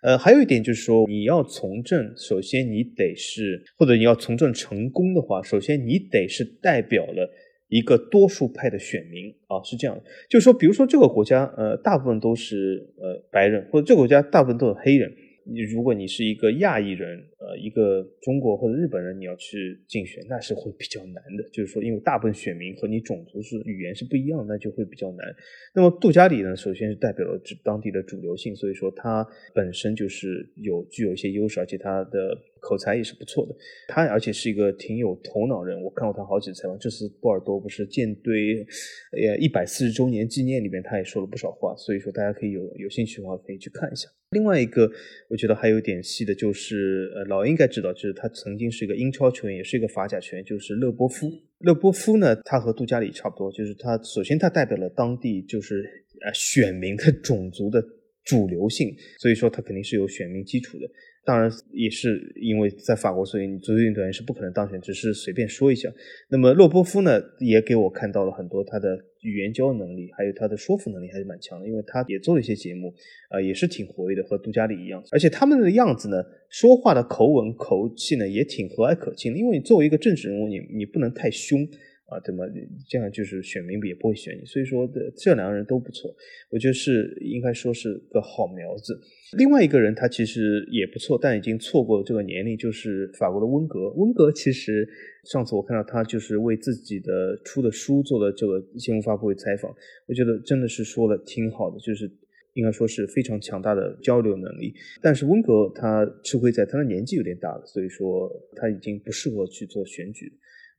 [0.03, 7.27] 呃，还有一点就是说，你要从政，首先你得是，或者你要从政成功的话，首先你得是代表了。
[7.73, 15.11] 一个多数派的选民啊，是这样的，就是说，比如说这个国家，呃，大部分都是呃白人，或者这个国家大部分都是黑人。
[15.45, 21.43] 你如果你是一个亚裔人，呃，一个中国或者日本人，你要去竞选，那是会比较难的。
[21.51, 25.27] 就是说，因为大部分选民和你种族是语言是不一样，那就会比较难。
[25.75, 33.53] 那么杜加里呢，首先是代表了当地的主流性，所以说他本身就是有具有一些优势，而且他的口才也是不错的。
[33.89, 36.79] 他而且是一个挺有头脑人，我看过他好几次采访。
[36.79, 38.65] 这次波尔多不是建队
[39.11, 44.07] 呃一百四十周年纪念里面，他也说了不少话，所以说大家可以有有兴趣的话可以去看一下。
[44.31, 44.89] 另外一个，
[45.29, 51.29] 我觉得还有点戏的，就是呃，老应该知道，就是他曾经是一个英超球员，也是一个法甲球员，就是勒波夫。
[51.59, 55.83] 勒波夫呢，他和杜加里差不多，就是他首先他代表了当地就是
[56.25, 57.83] 呃选民的种族的
[58.23, 60.87] 主流性，所以说他肯定是有选民基础的。
[61.25, 65.89] 当然也是因为在法国，所以足球运动员是不可能当选，只是随便说一下。
[66.29, 72.93] 那么洛波夫呢，也给我看到了很多他的语言交流能力，还有他的说服能力还是蛮强的，因为他也做了一些节目，
[73.29, 75.03] 呃，也是挺活跃的，和杜嘉里一样。
[75.11, 79.39] 而且他们的样子呢，说话的口吻、口气呢，也挺和蔼可亲的。
[79.39, 81.67] 因为你作为一个政治人物，你你不能太凶
[82.13, 82.45] 啊，对吗？
[82.87, 84.45] 这样就是选民也不会选你。
[84.45, 86.13] 所以说的这两个人都不错，
[86.49, 88.99] 我觉得是应该说是个好苗子。
[89.37, 93.89] 另外一个人他其实也不错，但已经错过了这个年龄，就是法国的温格。
[93.93, 94.87] 温格其实
[95.25, 99.73] 上次我看到他就是为自己的出的书做了这个新闻发布会采访，
[100.07, 102.09] 我觉得真的是说的挺好的，就是。
[102.55, 110.31] 应该说是非常强大的交流能力，但是温格他吃亏在他的年纪有点大了，所以说他已经不适合去做选举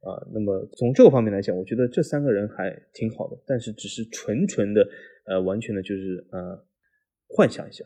[0.05, 0.21] 啊。
[0.33, 4.87] 那么从这个方面来讲，我觉得这三个人还挺好的，但是只是纯纯的
[5.27, 6.63] 呃，完全的就是呃
[7.29, 7.85] 幻想一下。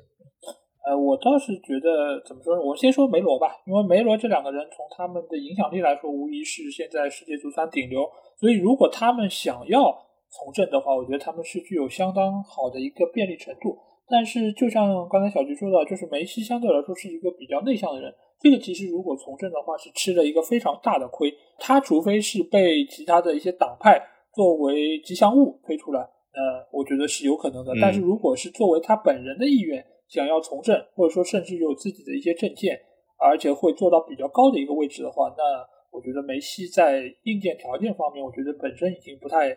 [0.84, 2.62] 呃，我倒是觉得怎么说呢？
[2.62, 8.02] 我先说梅罗吧，因为梅罗这两个人从他们的影响力来说，无疑是现在世界足坛顶流，
[8.38, 10.06] 所以如果他们想要。
[10.30, 13.78] 从政的话，我觉得他们是具有相当好的一个便利程度。
[14.10, 18.12] 但是，就像刚才小菊说的，就是梅西相对来说是一个比较内向的人。
[18.40, 21.32] 这个其实如果从政的话，是吃了一个非常大的亏。
[21.58, 24.00] 他除非是被其他的一些党派
[24.32, 27.72] 作为吉祥物推出来，呃，我觉得是有可能的。
[27.80, 32.80] 但是如果是作为他本人的意愿想要从政，或者说甚至有自己的一些政见，
[33.18, 35.42] 而且会做到比较高的一个位置的话，那
[35.90, 39.56] 我觉得梅西在硬件条件方面，我觉得本身已经不太。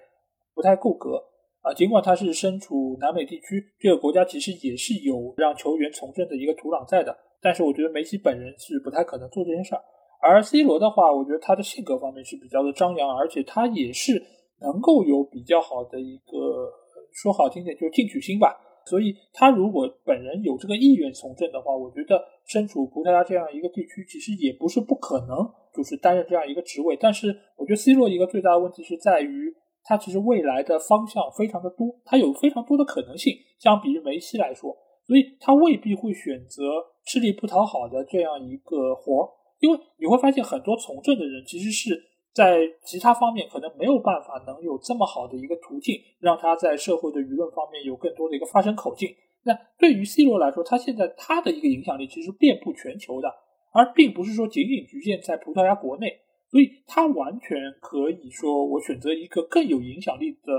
[0.53, 1.17] 不太够格
[1.61, 1.71] 啊！
[1.73, 9.81] 尽管他是身处南美地区，这个国家其实也是有让球员从政的一个土壤在的，但是我觉得梅西本人是不太可能做这件事儿。
[10.19, 14.21] 而 C 罗的话，我觉得他的性格方面是比较的张扬，而且他也是
[14.59, 16.71] 能够有比较好的一个
[17.13, 18.55] 说好听点就是进取心吧。
[18.85, 26.97] 所以他如果本人有这个意愿从政的话，我觉得身处葡萄牙这样一个地区，其实也不是不可能，就是担任这样一个职位。
[26.99, 29.53] 但是我觉得 C 罗一个最大的问题是在于。
[29.83, 33.33] 他其实未来的方向非常的多，他有非常多的可能性。
[33.59, 34.75] 相比于梅西来说，
[35.05, 36.63] 所以他未必会选择
[37.05, 39.29] 吃力不讨好的这样一个活儿。
[39.59, 42.01] 因为你会发现，很多从政的人其实是
[42.33, 49.09] 在其他方面可能没有办法能有这么好的一个途径，让他在社会的舆论方面有更多的一个发声口径。
[49.43, 53.27] 那对于 C 罗来说，他现在他的一个影响力其实遍布全球的，
[53.73, 56.21] 而并不是说仅仅局限在葡萄牙国内。
[56.51, 60.53] 所以他完全可以说，我选择一个更有影响力的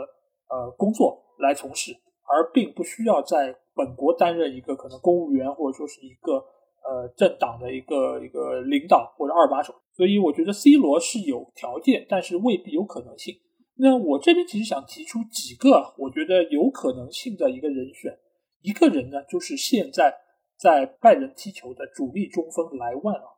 [0.49, 1.93] 呃工作来从事，
[2.25, 9.75] 而并不需要在本国担任一个可能公务员或者说是一个呃政党的一个一个领导或者二把手。
[9.95, 13.35] 所以我觉得 C 罗是有条件，但是未必有可能性。
[13.77, 18.19] 那我这边其实想提出几个我觉得有可能性的一个人选，
[18.63, 20.15] 一个人呢就是现在
[20.59, 23.32] 在拜仁踢球的主力中锋莱万啊。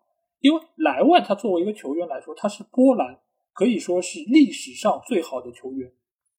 [0.44, 3.18] 因为莱万他作为一个球员来说，他是波兰
[3.54, 5.90] 可以说是历史上最好的球员，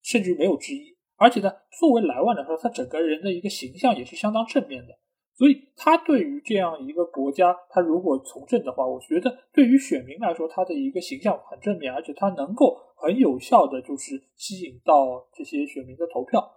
[0.04, 0.96] 甚至没有之一。
[1.16, 4.94] 而且呢，作为莱万来说，他整个人的一个形象也是相当正面的。
[5.34, 16.48] 所以，他对于这样一个国家，他如果从政的话，我觉得对于选民来说，他的一个形象很正面，而且他能够很有效的就是吸引到这些选民的投票，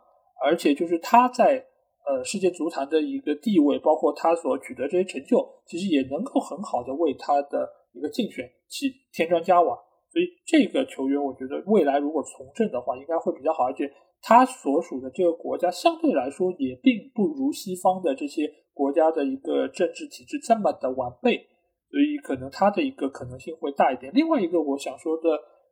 [0.44, 1.64] 而且就是他在。
[2.08, 9.76] 呃，世界足坛的一个地位，包括他所取得这些成就，其实也能够很好的为他的一个竞选起添砖加瓦。
[10.10, 13.64] 所以这个球员，我觉得未来如果从政的话，应该会比较好。
[13.64, 13.92] 而且
[14.22, 21.46] 他所属的这个国家相对来说也并不如西方的这些国家的一个政治体制这么的完备，
[21.90, 24.10] 所以可能他的一个可能性会大一点。
[24.14, 25.28] 另外一个我想说的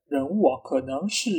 [0.07, 1.31] 人物啊，可能是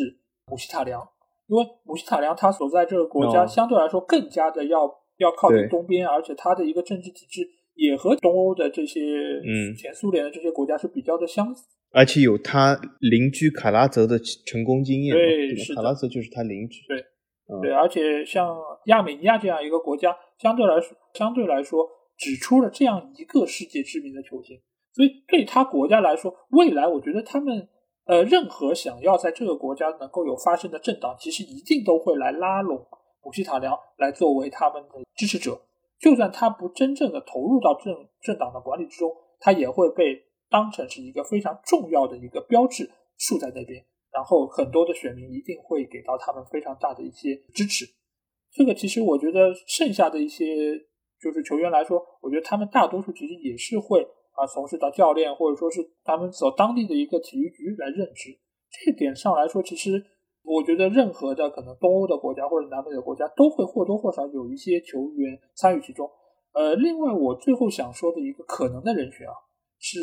[0.48, 1.08] 姆希塔良。
[1.48, 4.82] 因为姆希塔良他所在这个国家相对来说更加的要
[5.18, 9.02] 要靠近东边，而且他的一个政治体制也和东欧的这些
[9.45, 9.74] 嗯。
[9.76, 17.02] 前苏联的这些国家是比较的相似，而且有他邻居卡拉泽的成功经验，对，卡拉泽就是他邻居，对，
[17.62, 18.54] 对，而且像
[18.88, 21.88] 亚美尼亚这样一个国家，相对来说相对来说
[22.18, 24.60] 只出了这样一个世界知名的球星，
[24.93, 27.70] 所以对他国家来说，未来我觉得他们。
[28.08, 32.88] 呃，任何想要在这个国家能够有发生的政党，其实一定都会来拉拢
[33.22, 35.60] 姆希塔良来作为他们的支持者。
[35.99, 43.86] 就算他不真正的投入到政政党的管理之中，他也会被当成是一个非常重要的一个标志竖在那边。
[44.14, 47.86] 然后很多的选民一定会给到他们非常大的一些支持。
[48.54, 50.46] 这个其实我觉得剩下的一些
[51.20, 54.08] 就是球员来说，我觉得他们大多数其实也是会。
[54.38, 58.38] 啊，从事到教练，或者说是他们所当地的一个体育局来任职，
[58.70, 60.00] 这点上来说，其实
[60.43, 66.08] 我觉得任何的可能东欧的国家或者南美的国家都会或多或少有一些球员参与其中。
[66.54, 69.34] 呃，另外我最后想说的一个可能的人选啊，
[69.80, 69.97] 是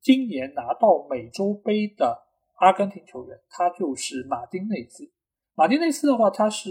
[0.00, 2.18] 今年拿到美洲杯的
[2.60, 5.04] 阿根廷球员，他就是马丁内斯。
[5.54, 6.70] 马丁内斯的话，他是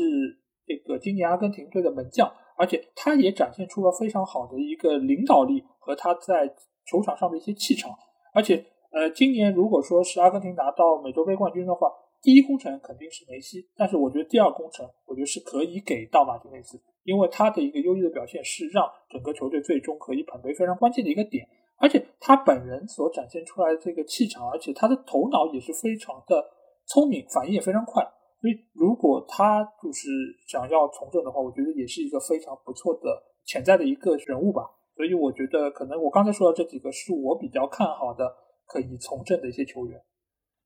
[0.65, 6.56] 这个今年阿根廷队的门将，而且他也展现出了非常好的一个领导力和他在。
[6.88, 7.91] 球场上的一些气场，
[8.34, 11.91] 而且，呃，今年如果说是阿根廷拿到美洲杯冠军的话，
[12.22, 21.45] 第一功臣肯定是梅西，但是我觉得第二功臣，我觉得是可以给到马丁内斯，因为他的一个优异的表现是让整个球队最终可以捧杯非常关键的一个点，
[21.77, 26.43] 而且他本人所展现出来的这个气场，而且他的头脑也是非常的
[26.85, 28.01] 聪明，反应也非常快，
[28.41, 30.09] 所以如果他就是
[30.47, 34.64] 想要从政的话，我觉得也是一个非常不错的潜在的一个人物吧。
[34.98, 38.28] 所以我觉得可能我刚才说的这几个是我比较看好的
[38.65, 40.02] 可以从政的一些球员。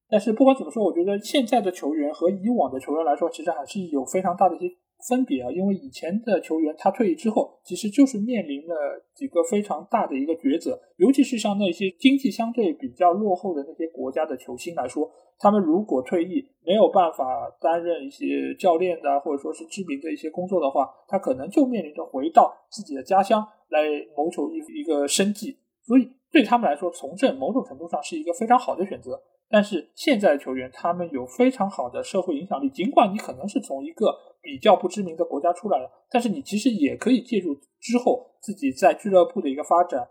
[0.10, 4.66] 但是不管怎么说，我觉得现在的球员和以往的球员来说，其实还是有非常大的一些
[5.08, 5.52] 分别啊。
[5.52, 8.76] 因为以前的球员他退役之后，其实就是面临了
[9.14, 15.10] 几个非常大的一个抉择，尤其是像那些经济相对比较落后的那些国家的球星来说，
[15.40, 25.58] 他们如果退役没有办法担任一些教练的或者说是知名的一些工作的话，他可能就面临着回到自己的家乡来谋求一一个生计。
[25.84, 29.20] 所以对他们来说，从政某种程度上是一个非常好的选择。
[29.50, 32.70] 但是现在的球员，他们有非常好的社会影响力。
[32.70, 40.08] 尽管你可能是从一个比较不知名的国家出来了，但是你其实也可以借助之后自己在俱乐部的一个发展，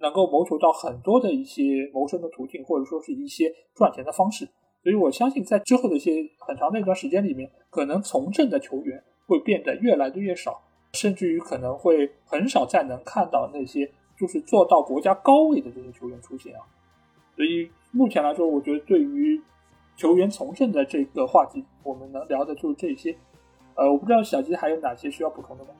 [0.00, 4.48] 能够谋求到很多的一些谋生的途径，或者说是一些赚钱的方式。
[4.82, 6.10] 所以我相信，在之后的一些
[6.40, 10.60] 很长的一段时间里面，可能从政的球员会变得越来的越少，
[10.94, 16.60] 甚至于可能会很少再能看到那些就是做到国家高位的这些球员出现啊。
[17.36, 17.70] 所以。
[17.94, 19.38] 目前来说，我觉得对于
[19.98, 23.14] 球员从政的这个话题，我们能聊的就是这些。
[23.74, 25.70] 呃，我不知道小吉还有哪些需要补充的吗？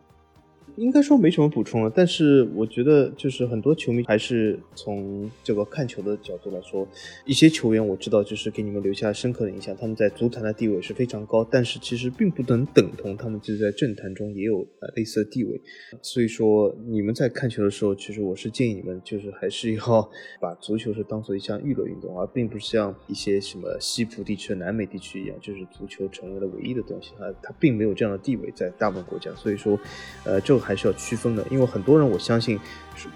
[0.76, 6.88] 应该说没什么补充了，但是我觉得就是很多球迷还是从这个看球的角度来说，
[7.26, 15.60] 一些球员我知道就是给你们留下深刻的印象，他们在足坛的地位是非常高，但是其实并不能等同他们就在政坛中也有呃类似的地位。
[16.00, 20.10] 所以说你们在看球的时候，其实我是建议你们就是还是要
[20.40, 29.30] 把足球是当做一项娱乐运动，而并不是像一些什么西部地区、南美地区一样，就是足球成为了唯一的东西啊，它并没有这样的地位在大部分国家。
[29.34, 29.78] 所以说，
[30.24, 32.60] 呃，这个还是要区分的，因为很多人，我相信，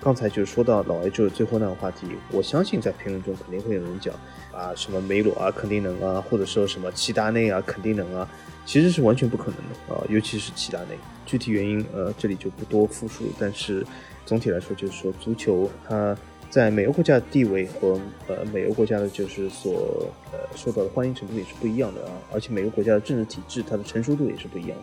[0.00, 4.14] 刚才就是说到老 A 就是最后那个话题，我相信在评论中肯定会有人讲
[4.54, 8.26] 啊，什么梅罗啊肯定能啊，或者说什么齐达内啊 肯定能啊，
[8.64, 10.96] 其实是完全不可能的啊，尤其是齐达内，
[11.26, 13.86] 具体原因呃这里就不多复述，但是
[14.24, 16.16] 总体来说就是说，足球它
[16.48, 24.78] 在每个国家的地位和呃每个国家的就是所呃受到的欢迎程度也是不一样的啊，而且每个国家的政治体制它的成熟度也是不一样。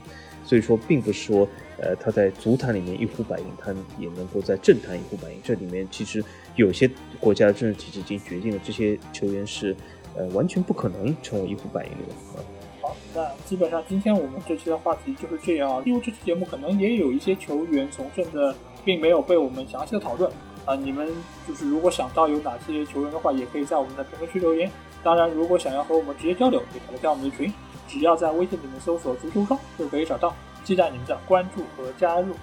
[0.45, 1.47] 所以说，并不是说，
[1.79, 5.39] 呃，他在足坛里面一呼百应，他也能够在政坛一呼百应。
[5.43, 6.23] 这里面其实
[6.55, 6.89] 有些
[7.19, 9.75] 国家的政治体制已经决定了，这些球员是，
[10.15, 12.13] 呃，完全不可能成为一呼百应的。
[12.33, 12.43] 啊，
[12.81, 15.81] 好，那基本上今天我们这期的话题就是这样。
[15.85, 18.55] 因为这期节目可能也有一些球员从政的，
[18.85, 20.31] 并没有被我们详细的讨论。
[20.65, 21.05] 啊，你们
[21.45, 24.71] 就是如果想到有哪些球员的话，也可以在我们的评论区留言。
[25.03, 27.51] 当然，如果想要和我们直接交流，也可以加我们的群。
[27.85, 30.33] 只要在微信里面搜索“足球双”就可以找到，
[30.63, 32.35] 期待你们的关注和加入。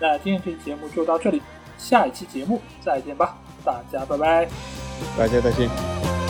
[0.00, 1.40] 那今天这期节目就到这里，
[1.78, 4.48] 下一期节目再见吧，大家拜拜，
[5.16, 6.23] 大家再见。